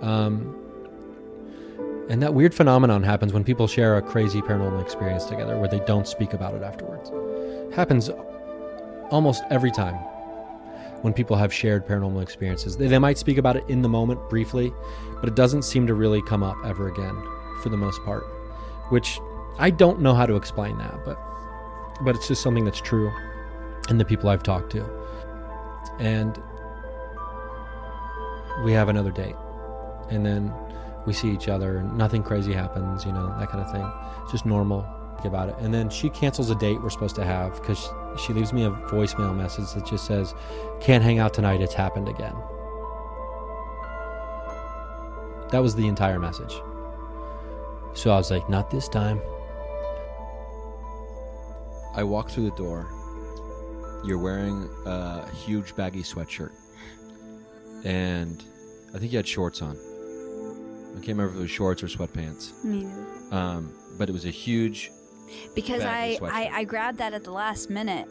Um, 0.02 0.56
and 2.08 2.22
that 2.22 2.34
weird 2.34 2.54
phenomenon 2.54 3.02
happens 3.02 3.32
when 3.32 3.44
people 3.44 3.68
share 3.68 3.96
a 3.96 4.02
crazy 4.02 4.40
paranormal 4.40 4.82
experience 4.82 5.24
together 5.24 5.56
where 5.58 5.68
they 5.68 5.80
don't 5.80 6.08
speak 6.08 6.32
about 6.32 6.54
it 6.54 6.62
afterwards. 6.62 7.10
Happens 7.74 8.10
almost 9.10 9.42
every 9.50 9.70
time 9.70 9.94
when 11.02 11.12
people 11.12 11.36
have 11.36 11.52
shared 11.52 11.86
paranormal 11.86 12.22
experiences. 12.22 12.76
They, 12.76 12.88
they 12.88 12.98
might 12.98 13.16
speak 13.16 13.38
about 13.38 13.56
it 13.56 13.64
in 13.68 13.82
the 13.82 13.88
moment 13.88 14.28
briefly 14.28 14.72
but 15.20 15.28
it 15.28 15.34
doesn't 15.34 15.62
seem 15.62 15.86
to 15.86 15.94
really 15.94 16.22
come 16.22 16.42
up 16.42 16.56
ever 16.64 16.88
again 16.88 17.16
for 17.62 17.68
the 17.68 17.76
most 17.76 18.02
part 18.04 18.24
which 18.88 19.20
i 19.58 19.70
don't 19.70 20.00
know 20.00 20.14
how 20.14 20.26
to 20.26 20.34
explain 20.34 20.76
that 20.78 21.04
but 21.04 21.18
but 22.02 22.16
it's 22.16 22.26
just 22.26 22.42
something 22.42 22.64
that's 22.64 22.80
true 22.80 23.12
in 23.88 23.98
the 23.98 24.04
people 24.04 24.28
i've 24.28 24.42
talked 24.42 24.70
to 24.72 24.82
and 25.98 26.42
we 28.64 28.72
have 28.72 28.88
another 28.88 29.10
date. 29.10 29.36
And 30.10 30.24
then 30.24 30.52
we 31.06 31.12
see 31.12 31.30
each 31.30 31.48
other 31.48 31.78
and 31.78 31.96
nothing 31.96 32.22
crazy 32.22 32.52
happens 32.52 33.06
you 33.06 33.12
know 33.12 33.34
that 33.38 33.48
kind 33.48 33.64
of 33.64 33.70
thing. 33.72 33.90
It's 34.22 34.32
just 34.32 34.46
normal 34.46 34.86
about 35.24 35.48
it. 35.48 35.56
And 35.58 35.72
then 35.72 35.90
she 35.90 36.08
cancels 36.08 36.50
a 36.50 36.54
date 36.54 36.80
we're 36.82 36.90
supposed 36.90 37.16
to 37.16 37.24
have 37.24 37.60
because 37.60 37.90
she 38.18 38.32
leaves 38.32 38.52
me 38.52 38.64
a 38.64 38.70
voicemail 38.70 39.36
message 39.36 39.72
that 39.74 39.86
just 39.86 40.06
says 40.06 40.34
can't 40.80 41.04
hang 41.04 41.18
out 41.18 41.34
tonight 41.34 41.60
it's 41.60 41.74
happened 41.74 42.08
again. 42.08 42.34
That 45.50 45.60
was 45.60 45.74
the 45.74 45.86
entire 45.86 46.18
message. 46.18 46.60
So 47.92 48.12
i 48.12 48.16
was 48.16 48.30
like 48.30 48.48
not 48.48 48.70
this 48.70 48.88
time. 48.88 49.20
I 51.94 52.04
walk 52.04 52.30
through 52.30 52.44
the 52.44 52.56
door. 52.56 52.88
You're 54.04 54.18
wearing 54.18 54.68
a 54.86 55.28
huge 55.30 55.74
baggy 55.76 56.02
sweatshirt. 56.02 56.52
And 57.84 58.42
I 58.94 58.98
think 58.98 59.12
you 59.12 59.18
had 59.18 59.28
shorts 59.28 59.62
on. 59.62 59.76
I 59.76 60.94
can't 60.94 61.08
remember 61.08 61.32
if 61.32 61.38
it 61.38 61.42
was 61.42 61.50
shorts 61.50 61.82
or 61.82 61.86
sweatpants. 61.86 62.52
I 62.64 62.68
Um, 63.34 63.74
but 63.98 64.08
it 64.08 64.12
was 64.12 64.24
a 64.24 64.30
huge 64.30 64.90
because 65.54 65.82
Baggy 65.82 66.16
I, 66.16 66.18
sweatshirt. 66.18 66.32
I 66.32 66.50
I 66.60 66.64
grabbed 66.64 66.98
that 66.98 67.12
at 67.14 67.24
the 67.24 67.32
last 67.32 67.70
minute. 67.70 68.08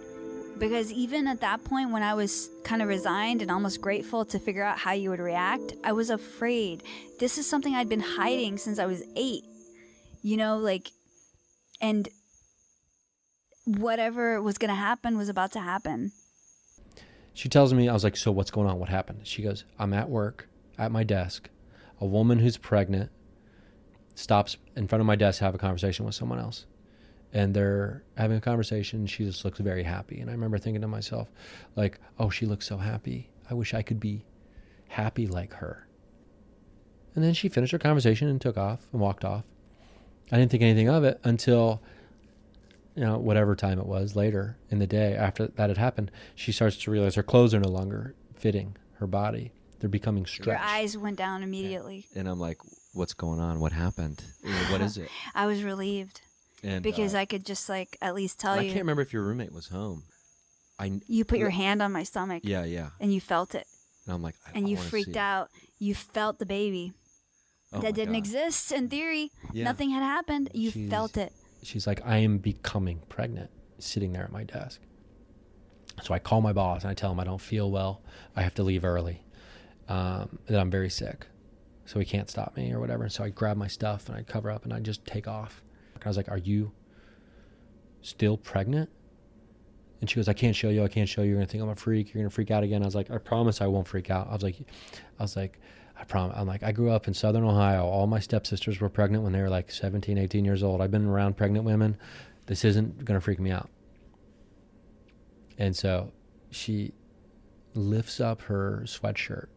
Because 0.57 0.91
even 0.91 1.27
at 1.27 1.39
that 1.39 1.63
point, 1.63 1.91
when 1.91 2.03
I 2.03 2.13
was 2.13 2.49
kind 2.65 2.81
of 2.81 2.89
resigned 2.89 3.41
and 3.41 3.49
almost 3.49 3.79
grateful 3.79 4.25
to 4.25 4.37
figure 4.39 4.63
out 4.63 4.77
how 4.77 4.91
you 4.91 5.09
would 5.09 5.21
react, 5.21 5.73
I 5.85 5.93
was 5.93 6.09
afraid. 6.09 6.83
This 7.17 7.37
is 7.37 7.47
something 7.47 7.73
I'd 7.73 7.87
been 7.87 8.01
hiding 8.01 8.57
since 8.57 8.77
I 8.77 8.85
was 8.85 9.01
eight. 9.15 9.43
You 10.21 10.35
know, 10.35 10.57
like, 10.57 10.91
and 11.79 12.09
whatever 13.65 14.41
was 14.41 14.57
going 14.57 14.69
to 14.69 14.75
happen 14.75 15.17
was 15.17 15.29
about 15.29 15.51
to 15.53 15.59
happen. 15.59 16.11
She 17.33 17.49
tells 17.49 17.73
me, 17.73 17.87
I 17.87 17.93
was 17.93 18.03
like, 18.03 18.17
so 18.17 18.31
what's 18.31 18.51
going 18.51 18.67
on? 18.67 18.79
What 18.79 18.89
happened? 18.89 19.21
She 19.23 19.41
goes, 19.41 19.63
I'm 19.77 19.93
at 19.93 20.09
work, 20.09 20.49
at 20.77 20.91
my 20.91 21.03
desk. 21.03 21.49
A 22.01 22.05
woman 22.05 22.39
who's 22.39 22.57
pregnant 22.57 23.11
stops 24.15 24.57
in 24.75 24.87
front 24.87 24.99
of 25.01 25.05
my 25.05 25.15
desk 25.15 25.39
to 25.39 25.45
have 25.45 25.55
a 25.55 25.59
conversation 25.59 26.05
with 26.05 26.15
someone 26.15 26.39
else. 26.39 26.65
And 27.31 27.53
they're 27.53 28.03
having 28.17 28.37
a 28.37 28.41
conversation. 28.41 29.05
She 29.05 29.23
just 29.23 29.45
looks 29.45 29.59
very 29.59 29.83
happy. 29.83 30.19
And 30.19 30.29
I 30.29 30.33
remember 30.33 30.57
thinking 30.57 30.81
to 30.81 30.87
myself, 30.87 31.29
like, 31.75 31.99
oh, 32.17 32.29
she 32.29 32.45
looks 32.45 32.65
so 32.65 32.77
happy. 32.77 33.29
I 33.49 33.53
wish 33.53 33.73
I 33.73 33.83
could 33.83 33.99
be 33.99 34.25
happy 34.87 35.27
like 35.27 35.53
her. 35.53 35.87
And 37.15 37.23
then 37.23 37.33
she 37.33 37.49
finished 37.49 37.71
her 37.71 37.79
conversation 37.79 38.27
and 38.27 38.41
took 38.41 38.57
off 38.57 38.87
and 38.91 38.99
walked 38.99 39.23
off. 39.23 39.43
I 40.31 40.37
didn't 40.37 40.51
think 40.51 40.63
anything 40.63 40.89
of 40.89 41.03
it 41.03 41.19
until 41.23 41.81
you 42.99 43.05
know, 43.05 43.17
whatever 43.17 43.55
time 43.55 43.79
it 43.79 43.85
was 43.85 44.13
later 44.17 44.57
in 44.69 44.79
the 44.79 44.85
day 44.87 45.15
after 45.15 45.47
that 45.47 45.69
had 45.69 45.77
happened, 45.77 46.11
she 46.35 46.51
starts 46.51 46.75
to 46.75 46.91
realize 46.91 47.15
her 47.15 47.23
clothes 47.23 47.53
are 47.53 47.59
no 47.61 47.69
longer 47.69 48.13
fitting 48.35 48.75
her 48.97 49.07
body. 49.07 49.53
They're 49.79 49.89
becoming 49.89 50.25
stretched. 50.25 50.47
Your 50.47 50.57
eyes 50.57 50.97
went 50.97 51.15
down 51.17 51.41
immediately. 51.41 52.07
And 52.13 52.27
I'm 52.27 52.41
like, 52.41 52.57
what's 52.93 53.13
going 53.13 53.39
on? 53.39 53.61
What 53.61 53.71
happened? 53.71 54.21
What 54.71 54.81
is 54.81 54.97
it? 54.97 55.07
I 55.33 55.45
was 55.45 55.63
relieved 55.63 56.19
And 56.61 56.83
because 56.83 57.15
uh, 57.15 57.19
I 57.19 57.25
could 57.25 57.45
just 57.45 57.69
like 57.69 57.95
at 58.01 58.15
least 58.15 58.37
tell 58.37 58.55
you. 58.55 58.63
I 58.63 58.73
can't 58.73 58.79
remember 58.79 59.01
if 59.01 59.13
your 59.13 59.23
roommate 59.23 59.53
was 59.53 59.67
home. 59.69 60.03
I 60.77 60.99
You 61.07 61.23
put 61.23 61.39
your 61.39 61.51
hand 61.51 61.81
on 61.81 61.93
my 61.93 62.03
stomach. 62.03 62.41
yeah 62.43 62.65
yeah, 62.65 62.89
And 62.99 63.13
you 63.13 63.21
felt 63.21 63.55
it. 63.55 63.65
and 64.05 64.13
I'm 64.13 64.21
like, 64.21 64.35
I, 64.45 64.57
And 64.57 64.67
you 64.67 64.75
wanna 64.75 64.89
freaked 64.89 65.05
see 65.05 65.11
it. 65.11 65.17
out. 65.17 65.47
You 65.79 65.95
felt 65.95 66.39
the 66.39 66.45
baby. 66.45 66.91
Oh 67.71 67.79
that 67.79 67.93
didn't 67.95 68.15
God. 68.15 68.23
exist 68.25 68.73
in 68.73 68.89
theory. 68.89 69.31
Yeah. 69.53 69.63
Nothing 69.63 69.91
had 69.91 70.03
happened. 70.03 70.49
You 70.53 70.71
Jeez. 70.73 70.89
felt 70.89 71.15
it. 71.15 71.31
She's 71.63 71.85
like, 71.87 72.01
I 72.05 72.17
am 72.17 72.37
becoming 72.37 73.01
pregnant, 73.09 73.49
sitting 73.79 74.13
there 74.13 74.23
at 74.23 74.31
my 74.31 74.43
desk. 74.43 74.79
So 76.03 76.13
I 76.13 76.19
call 76.19 76.41
my 76.41 76.53
boss 76.53 76.83
and 76.83 76.91
I 76.91 76.93
tell 76.93 77.11
him 77.11 77.19
I 77.19 77.25
don't 77.25 77.41
feel 77.41 77.69
well. 77.69 78.01
I 78.35 78.41
have 78.41 78.53
to 78.55 78.63
leave 78.63 78.85
early. 78.85 79.23
Um, 79.87 80.39
that 80.47 80.59
I'm 80.59 80.69
very 80.69 80.89
sick. 80.89 81.27
So 81.85 81.99
he 81.99 82.05
can't 82.05 82.29
stop 82.29 82.55
me 82.55 82.71
or 82.71 82.79
whatever. 82.79 83.03
And 83.03 83.11
so 83.11 83.23
I 83.23 83.29
grab 83.29 83.57
my 83.57 83.67
stuff 83.67 84.07
and 84.07 84.15
I 84.15 84.21
cover 84.21 84.51
up 84.51 84.63
and 84.63 84.73
I 84.73 84.79
just 84.79 85.03
take 85.05 85.27
off. 85.27 85.63
I 86.03 86.07
was 86.07 86.15
like, 86.15 86.29
Are 86.29 86.37
you 86.37 86.71
still 88.01 88.37
pregnant? 88.37 88.89
And 89.99 90.09
she 90.09 90.15
goes, 90.15 90.29
I 90.29 90.33
can't 90.33 90.55
show 90.55 90.69
you. 90.69 90.83
I 90.83 90.87
can't 90.87 91.09
show 91.09 91.23
you. 91.23 91.29
You're 91.29 91.37
gonna 91.37 91.47
think 91.47 91.63
I'm 91.63 91.69
a 91.69 91.75
freak. 91.75 92.13
You're 92.13 92.23
gonna 92.23 92.29
freak 92.29 92.51
out 92.51 92.63
again. 92.63 92.83
I 92.83 92.85
was 92.85 92.95
like, 92.95 93.11
I 93.11 93.17
promise 93.17 93.59
I 93.59 93.67
won't 93.67 93.87
freak 93.87 94.09
out. 94.09 94.27
I 94.29 94.33
was 94.33 94.43
like, 94.43 94.55
I 95.19 95.23
was 95.23 95.35
like, 95.35 95.59
I 95.99 96.05
promise. 96.05 96.35
I'm 96.39 96.47
like, 96.47 96.63
I 96.63 96.71
grew 96.71 96.91
up 96.91 97.07
in 97.07 97.13
Southern 97.13 97.43
Ohio. 97.43 97.85
All 97.85 98.07
my 98.07 98.19
stepsisters 98.19 98.79
were 98.79 98.89
pregnant 98.89 99.23
when 99.23 99.33
they 99.33 99.41
were 99.41 99.49
like 99.49 99.69
17, 99.69 100.17
18 100.17 100.45
years 100.45 100.63
old. 100.63 100.79
I've 100.81 100.91
been 100.91 101.05
around 101.05 101.35
pregnant 101.35 101.65
women. 101.65 101.97
This 102.45 102.63
isn't 102.63 103.03
gonna 103.03 103.19
freak 103.21 103.39
me 103.39 103.51
out. 103.51 103.69
And 105.57 105.75
so 105.75 106.11
she 106.51 106.93
lifts 107.73 108.19
up 108.21 108.41
her 108.43 108.83
sweatshirt, 108.85 109.47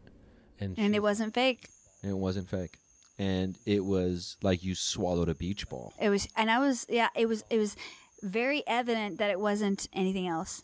and 0.59 0.77
And 0.77 0.91
she- 0.93 0.97
it 0.97 1.01
wasn't 1.01 1.33
fake. 1.33 1.69
And 2.03 2.11
it 2.11 2.15
wasn't 2.17 2.49
fake, 2.49 2.77
and 3.17 3.57
it 3.65 3.85
was 3.85 4.35
like 4.43 4.61
you 4.63 4.75
swallowed 4.75 5.29
a 5.29 5.35
beach 5.35 5.69
ball. 5.69 5.93
It 5.99 6.09
was 6.09 6.27
and 6.35 6.51
I 6.51 6.59
was 6.59 6.85
yeah, 6.89 7.07
it 7.15 7.27
was 7.29 7.45
it 7.49 7.57
was 7.57 7.77
very 8.21 8.63
evident 8.67 9.17
that 9.19 9.31
it 9.31 9.39
wasn't 9.39 9.87
anything 9.93 10.27
else. 10.27 10.61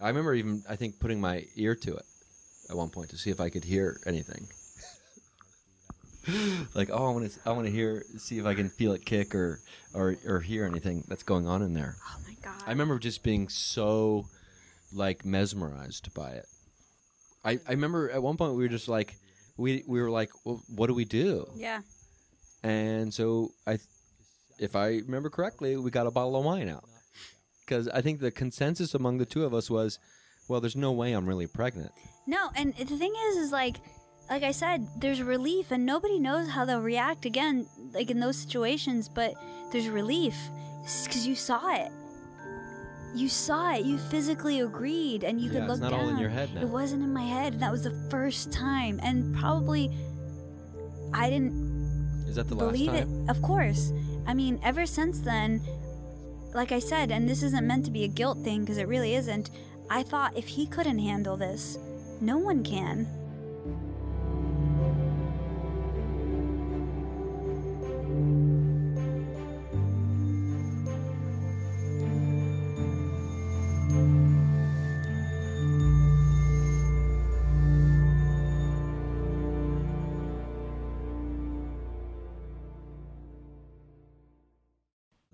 I 0.00 0.06
remember 0.08 0.34
even 0.34 0.62
I 0.68 0.76
think 0.76 1.00
putting 1.00 1.20
my 1.20 1.44
ear 1.56 1.74
to 1.74 1.96
it 1.96 2.04
at 2.68 2.76
one 2.76 2.88
point 2.88 3.10
to 3.10 3.18
see 3.18 3.30
if 3.30 3.40
I 3.40 3.50
could 3.50 3.64
hear 3.64 4.00
anything. 4.06 4.48
like 6.74 6.90
oh 6.92 7.06
I 7.06 7.10
want 7.12 7.30
to 7.30 7.38
I 7.46 7.52
want 7.52 7.66
to 7.66 7.72
hear 7.72 8.04
see 8.18 8.38
if 8.38 8.46
I 8.46 8.54
can 8.54 8.68
feel 8.68 8.92
it 8.92 9.04
kick 9.04 9.34
or 9.34 9.60
or 9.94 10.16
or 10.26 10.40
hear 10.40 10.64
anything 10.64 11.04
that's 11.08 11.22
going 11.22 11.46
on 11.46 11.62
in 11.62 11.72
there. 11.72 11.96
Oh 12.08 12.18
my 12.26 12.34
god. 12.42 12.62
I 12.66 12.70
remember 12.70 12.98
just 12.98 13.22
being 13.22 13.48
so 13.48 14.26
like 14.92 15.24
mesmerized 15.24 16.12
by 16.14 16.30
it. 16.32 16.46
I 17.44 17.60
I 17.68 17.72
remember 17.72 18.10
at 18.10 18.22
one 18.22 18.36
point 18.36 18.54
we 18.54 18.62
were 18.64 18.68
just 18.68 18.88
like 18.88 19.14
we 19.56 19.84
we 19.86 20.00
were 20.00 20.10
like 20.10 20.30
well, 20.44 20.60
what 20.74 20.88
do 20.88 20.94
we 20.94 21.04
do? 21.04 21.46
Yeah. 21.54 21.82
And 22.62 23.14
so 23.14 23.52
I 23.66 23.78
if 24.58 24.74
I 24.74 24.96
remember 25.06 25.30
correctly 25.30 25.76
we 25.76 25.90
got 25.90 26.06
a 26.06 26.10
bottle 26.10 26.36
of 26.36 26.44
wine 26.44 26.68
out. 26.68 26.84
Cuz 27.68 27.86
I 27.88 28.00
think 28.00 28.18
the 28.18 28.32
consensus 28.32 28.94
among 28.94 29.18
the 29.18 29.26
two 29.26 29.44
of 29.44 29.54
us 29.54 29.70
was 29.70 30.00
well 30.48 30.60
there's 30.60 30.76
no 30.76 30.92
way 30.92 31.12
I'm 31.12 31.26
really 31.28 31.46
pregnant. 31.46 31.92
No, 32.26 32.48
and 32.56 32.74
the 32.74 32.84
thing 32.96 33.12
is, 33.28 33.36
is 33.36 33.52
like, 33.52 33.76
like 34.28 34.42
I 34.42 34.50
said, 34.52 34.86
there's 34.98 35.22
relief, 35.22 35.70
and 35.70 35.86
nobody 35.86 36.18
knows 36.18 36.48
how 36.48 36.64
they'll 36.64 36.80
react 36.80 37.24
again, 37.24 37.66
like 37.94 38.10
in 38.10 38.18
those 38.20 38.36
situations. 38.36 39.08
But 39.08 39.34
there's 39.72 39.88
relief 39.88 40.36
because 41.04 41.26
you 41.26 41.34
saw 41.36 41.74
it. 41.74 41.90
You 43.14 43.28
saw 43.28 43.74
it. 43.74 43.84
You 43.86 43.96
physically 43.98 44.60
agreed, 44.60 45.22
and 45.24 45.40
you 45.40 45.46
Yeah, 45.50 45.60
could 45.60 45.62
it's 45.62 45.72
look 45.72 45.80
not 45.80 45.90
down. 45.92 46.00
all 46.00 46.08
in 46.08 46.18
your 46.18 46.28
head 46.30 46.52
now. 46.54 46.62
It 46.62 46.68
wasn't 46.68 47.02
in 47.04 47.12
my 47.12 47.22
head. 47.22 47.54
and 47.54 47.62
That 47.62 47.70
was 47.72 47.84
the 47.84 47.94
first 48.10 48.52
time, 48.52 48.98
and 49.02 49.34
probably 49.36 49.90
I 51.14 51.30
didn't 51.30 52.24
Is 52.28 52.34
that 52.34 52.48
the 52.48 52.56
believe 52.56 52.92
last 52.92 53.02
time? 53.04 53.24
it. 53.26 53.30
Of 53.30 53.40
course. 53.42 53.92
I 54.26 54.34
mean, 54.34 54.58
ever 54.64 54.84
since 54.86 55.20
then, 55.20 55.62
like 56.54 56.72
I 56.72 56.80
said, 56.80 57.10
and 57.12 57.28
this 57.28 57.42
isn't 57.44 57.64
meant 57.66 57.84
to 57.84 57.90
be 57.92 58.02
a 58.04 58.08
guilt 58.08 58.38
thing 58.42 58.60
because 58.62 58.78
it 58.78 58.88
really 58.88 59.14
isn't. 59.14 59.50
I 59.88 60.02
thought 60.02 60.36
if 60.36 60.48
he 60.48 60.66
couldn't 60.66 60.98
handle 60.98 61.36
this, 61.36 61.78
no 62.20 62.38
one 62.38 62.64
can. 62.64 63.06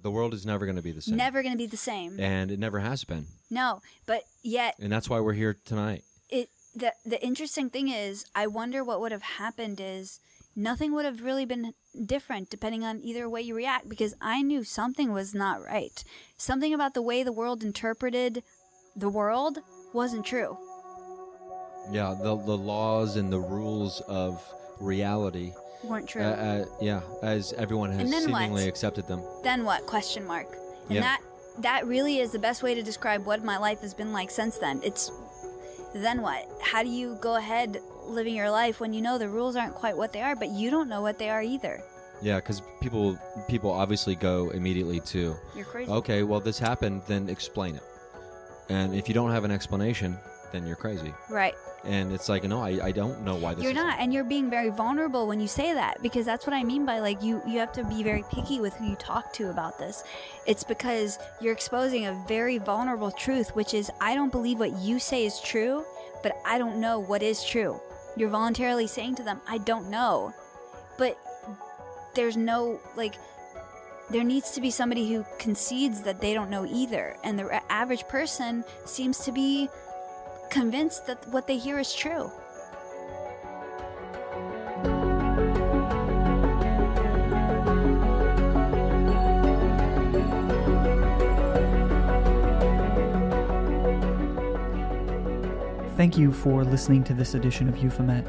The 0.03 0.11
world 0.11 0.35
is 0.35 0.45
never 0.45 0.67
going 0.67 0.77
to 0.77 0.83
be 0.83 0.91
the 0.91 1.01
same. 1.01 1.17
Never 1.17 1.43
going 1.43 1.55
to 1.55 1.59
be 1.59 1.67
the 1.67 1.77
same. 1.77 2.19
And 2.19 2.51
it 2.51 2.59
never 2.59 2.81
has 2.81 3.05
been. 3.05 3.27
No, 3.51 3.81
but 4.05 4.25
yet 4.43 4.75
And 4.79 4.93
that's 4.93 5.09
why 5.09 5.21
we're 5.21 5.33
here 5.35 5.57
tonight. 5.65 6.03
it 6.29 6.49
the 6.75 6.93
the 7.05 7.23
interesting 7.23 7.71
thing 7.71 7.89
is 7.89 8.25
I 8.35 8.47
wonder 8.47 8.83
what 8.85 9.01
would 9.01 9.13
have 9.13 9.23
happened 9.23 9.81
is 9.81 10.21
nothing 10.57 10.93
would 10.95 11.05
have 11.05 11.23
really 11.23 11.45
been 11.45 11.75
different 12.07 12.51
depending 12.51 12.85
on 12.85 13.01
either 13.03 13.29
way 13.29 13.43
you 13.43 13.55
react 13.55 13.89
because 13.89 14.15
I 14.21 14.43
knew 14.43 14.65
something 14.65 15.13
was 15.13 15.35
not 15.35 15.65
right. 15.65 16.03
Something 16.37 16.73
about 16.75 16.95
the 16.95 17.03
way 17.03 17.23
the 17.23 17.33
world 17.33 17.63
interpreted 17.63 18.43
the 18.97 19.09
world 19.09 19.59
wasn't 19.93 20.25
true. 20.27 20.57
Yeah, 21.91 22.15
the 22.17 22.37
the 22.37 22.57
laws 22.57 23.17
and 23.17 23.33
the 23.33 23.41
rules 23.41 24.01
of 24.03 24.43
reality 24.81 25.53
Weren't 25.85 26.09
true. 26.09 26.23
Uh, 26.23 26.27
uh, 26.27 26.65
yeah, 26.81 27.01
as 27.23 27.53
everyone 27.55 27.91
has 27.91 28.09
then 28.11 28.31
what? 28.31 28.39
seemingly 28.41 28.69
accepted 28.69 29.09
them. 29.09 29.21
then 29.43 29.65
what? 29.65 29.85
Question 29.87 30.25
mark. 30.25 30.47
And 30.89 31.03
that 31.03 31.21
that 31.59 31.87
really 31.87 32.19
is 32.19 32.33
the 32.33 32.39
best 32.39 32.63
way 32.63 32.75
to 32.75 32.83
describe 32.83 33.27
what 33.27 33.45
my 33.45 33.59
life 33.59 33.81
has 33.81 33.95
been 33.95 34.13
like 34.13 34.31
since 34.31 34.57
then. 34.59 34.81
It's 34.83 35.11
then 35.95 36.23
what? 36.23 36.49
How 36.63 36.83
do 36.83 36.89
you 36.89 37.17
go 37.21 37.37
ahead 37.37 37.79
living 38.07 38.35
your 38.35 38.51
life 38.51 38.81
when 38.81 38.93
you 38.93 39.03
know 39.03 39.19
the 39.19 39.29
rules 39.29 39.57
aren't 39.57 39.75
quite 39.75 39.97
what 39.97 40.13
they 40.13 40.23
are, 40.23 40.35
but 40.35 40.49
you 40.49 40.71
don't 40.71 40.89
know 40.89 41.03
what 41.03 41.19
they 41.19 41.29
are 41.29 41.43
either? 41.43 41.83
Yeah, 42.23 42.37
because 42.37 42.63
people 42.81 43.19
people 43.49 43.71
obviously 43.71 44.15
go 44.15 44.51
immediately 44.51 45.01
to, 45.01 45.35
You're 45.55 45.65
crazy. 45.65 45.91
okay, 45.91 46.23
well 46.23 46.41
this 46.41 46.59
happened, 46.59 47.03
then 47.07 47.29
explain 47.29 47.77
it. 47.77 47.83
And 48.69 48.95
if 48.95 49.09
you 49.09 49.15
don't 49.15 49.33
have 49.33 49.45
an 49.45 49.51
explanation, 49.51 50.17
then 50.53 50.67
you're 50.67 50.77
crazy. 50.77 51.13
Right. 51.29 51.55
And 51.85 52.13
it's 52.13 52.29
like, 52.29 52.45
no, 52.45 52.63
I, 52.63 52.79
I 52.83 52.93
don't 52.93 53.23
know 53.23 53.35
why 53.35 53.55
this. 53.55 53.65
You're 53.65 53.73
not, 53.73 53.99
and 53.99 54.15
you're 54.15 54.23
being 54.23 54.49
very 54.49 54.71
vulnerable 54.71 55.27
when 55.27 55.41
you 55.41 55.49
say 55.49 55.75
that 55.75 56.01
because 56.03 56.25
that's 56.25 56.47
what 56.47 56.55
I 56.55 56.63
mean 56.63 56.87
by 56.87 57.01
like 57.01 57.23
you 57.23 57.43
you 57.47 57.59
have 57.59 57.73
to 57.73 57.85
be 57.85 58.05
very 58.05 58.25
picky 58.31 58.61
with 58.61 58.75
who 58.75 58.87
you 58.87 58.97
talk 58.97 59.33
to 59.35 59.51
about 59.51 59.79
this. 59.79 60.05
It's 60.47 60.63
because 60.63 61.19
you're 61.41 61.53
exposing 61.53 62.07
a 62.07 62.25
very 62.29 62.59
vulnerable 62.59 63.11
truth, 63.11 63.57
which 63.57 63.75
is 63.75 63.91
I 64.01 64.15
don't 64.15 64.31
believe 64.31 64.61
what 64.61 64.79
you 64.79 65.01
say 65.01 65.27
is 65.27 65.41
true, 65.41 65.85
but 66.23 66.37
I 66.47 66.59
don't 66.59 66.81
know 66.81 67.01
what 67.01 67.23
is 67.23 67.43
true. 67.45 67.81
You're 68.17 68.29
voluntarily 68.29 68.87
saying 68.87 69.17
to 69.17 69.23
them, 69.25 69.41
I 69.49 69.59
don't 69.59 69.91
know. 69.91 70.33
But 70.99 71.19
there's 72.15 72.37
no 72.37 72.79
like 72.97 73.15
there 74.11 74.25
needs 74.25 74.51
to 74.53 74.61
be 74.61 74.71
somebody 74.71 75.13
who 75.13 75.25
concedes 75.39 76.03
that 76.03 76.21
they 76.21 76.35
don't 76.35 76.51
know 76.51 76.67
either, 76.67 77.17
and 77.25 77.39
the 77.39 77.73
average 77.73 78.07
person 78.09 78.65
seems 78.85 79.19
to 79.25 79.33
be 79.33 79.69
convinced 80.53 81.07
that 81.07 81.27
what 81.29 81.47
they 81.47 81.57
hear 81.57 81.79
is 81.79 81.95
true. 81.95 82.31
Thank 95.97 96.19
you 96.19 96.33
for 96.33 96.65
listening 96.65 97.03
to 97.05 97.15
this 97.15 97.35
edition 97.35 97.69
of 97.69 97.79
Euphomet. 97.79 98.27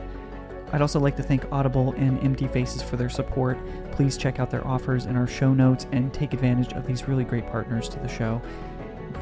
I'd 0.72 0.82
also 0.82 1.00
like 1.00 1.18
to 1.18 1.24
thank 1.24 1.46
Audible 1.52 1.94
and 1.98 2.24
Empty 2.24 2.48
Faces 2.48 2.82
for 2.82 2.96
their 2.96 3.10
support. 3.10 3.60
Please 3.92 4.18
check 4.18 4.40
out 4.40 4.50
their 4.50 4.66
offers 4.66 5.06
in 5.06 5.16
our 5.16 5.28
show 5.28 5.54
notes 5.54 5.88
and 5.92 6.14
take 6.14 6.34
advantage 6.34 6.74
of 6.74 6.88
these 6.88 7.08
really 7.08 7.26
great 7.26 7.46
partners 7.48 7.90
to 7.90 8.00
the 8.00 8.08
show. 8.08 8.42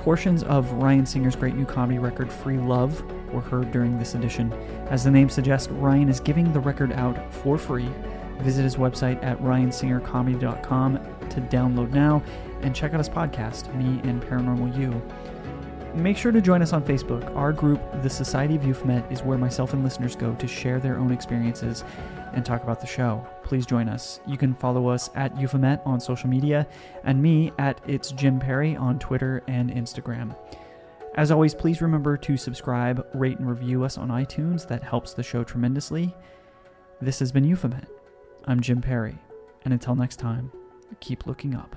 Portions 0.01 0.41
of 0.41 0.71
Ryan 0.71 1.05
Singer's 1.05 1.35
great 1.35 1.53
new 1.53 1.63
comedy 1.63 1.99
record, 1.99 2.31
Free 2.31 2.57
Love, 2.57 3.03
were 3.31 3.39
heard 3.39 3.71
during 3.71 3.99
this 3.99 4.15
edition. 4.15 4.51
As 4.89 5.03
the 5.03 5.11
name 5.11 5.29
suggests, 5.29 5.67
Ryan 5.69 6.09
is 6.09 6.19
giving 6.19 6.51
the 6.51 6.59
record 6.59 6.91
out 6.93 7.31
for 7.31 7.55
free. 7.55 7.87
Visit 8.39 8.63
his 8.63 8.77
website 8.77 9.23
at 9.23 9.37
ryansingercomedy.com 9.41 10.93
to 11.29 11.41
download 11.41 11.91
now 11.91 12.23
and 12.63 12.75
check 12.75 12.95
out 12.95 12.97
his 12.97 13.09
podcast, 13.09 13.71
Me 13.75 14.01
and 14.09 14.23
Paranormal 14.23 14.75
You. 14.75 14.99
Make 15.93 16.15
sure 16.15 16.31
to 16.31 16.41
join 16.41 16.61
us 16.61 16.71
on 16.71 16.83
Facebook. 16.83 17.35
Our 17.35 17.51
group, 17.51 17.81
the 18.01 18.09
Society 18.09 18.55
of 18.55 18.63
Euphomet, 18.63 19.11
is 19.11 19.23
where 19.23 19.37
myself 19.37 19.73
and 19.73 19.83
listeners 19.83 20.15
go 20.15 20.33
to 20.35 20.47
share 20.47 20.79
their 20.79 20.97
own 20.97 21.11
experiences 21.11 21.83
and 22.33 22.45
talk 22.45 22.63
about 22.63 22.79
the 22.79 22.87
show. 22.87 23.27
Please 23.43 23.65
join 23.65 23.89
us. 23.89 24.21
You 24.25 24.37
can 24.37 24.55
follow 24.55 24.87
us 24.87 25.09
at 25.15 25.37
Euphomet 25.37 25.81
on 25.85 25.99
social 25.99 26.29
media 26.29 26.65
and 27.03 27.21
me 27.21 27.51
at 27.59 27.81
It's 27.87 28.13
Jim 28.13 28.39
Perry 28.39 28.75
on 28.75 28.99
Twitter 28.99 29.43
and 29.47 29.69
Instagram. 29.69 30.33
As 31.15 31.29
always, 31.29 31.53
please 31.53 31.81
remember 31.81 32.15
to 32.15 32.37
subscribe, 32.37 33.05
rate, 33.13 33.39
and 33.39 33.49
review 33.49 33.83
us 33.83 33.97
on 33.97 34.07
iTunes. 34.07 34.65
That 34.65 34.83
helps 34.83 35.13
the 35.13 35.23
show 35.23 35.43
tremendously. 35.43 36.15
This 37.01 37.19
has 37.19 37.33
been 37.33 37.43
Euphomet. 37.43 37.89
I'm 38.45 38.61
Jim 38.61 38.81
Perry, 38.81 39.17
and 39.65 39.73
until 39.73 39.95
next 39.95 40.19
time, 40.19 40.53
keep 41.01 41.27
looking 41.27 41.53
up. 41.53 41.75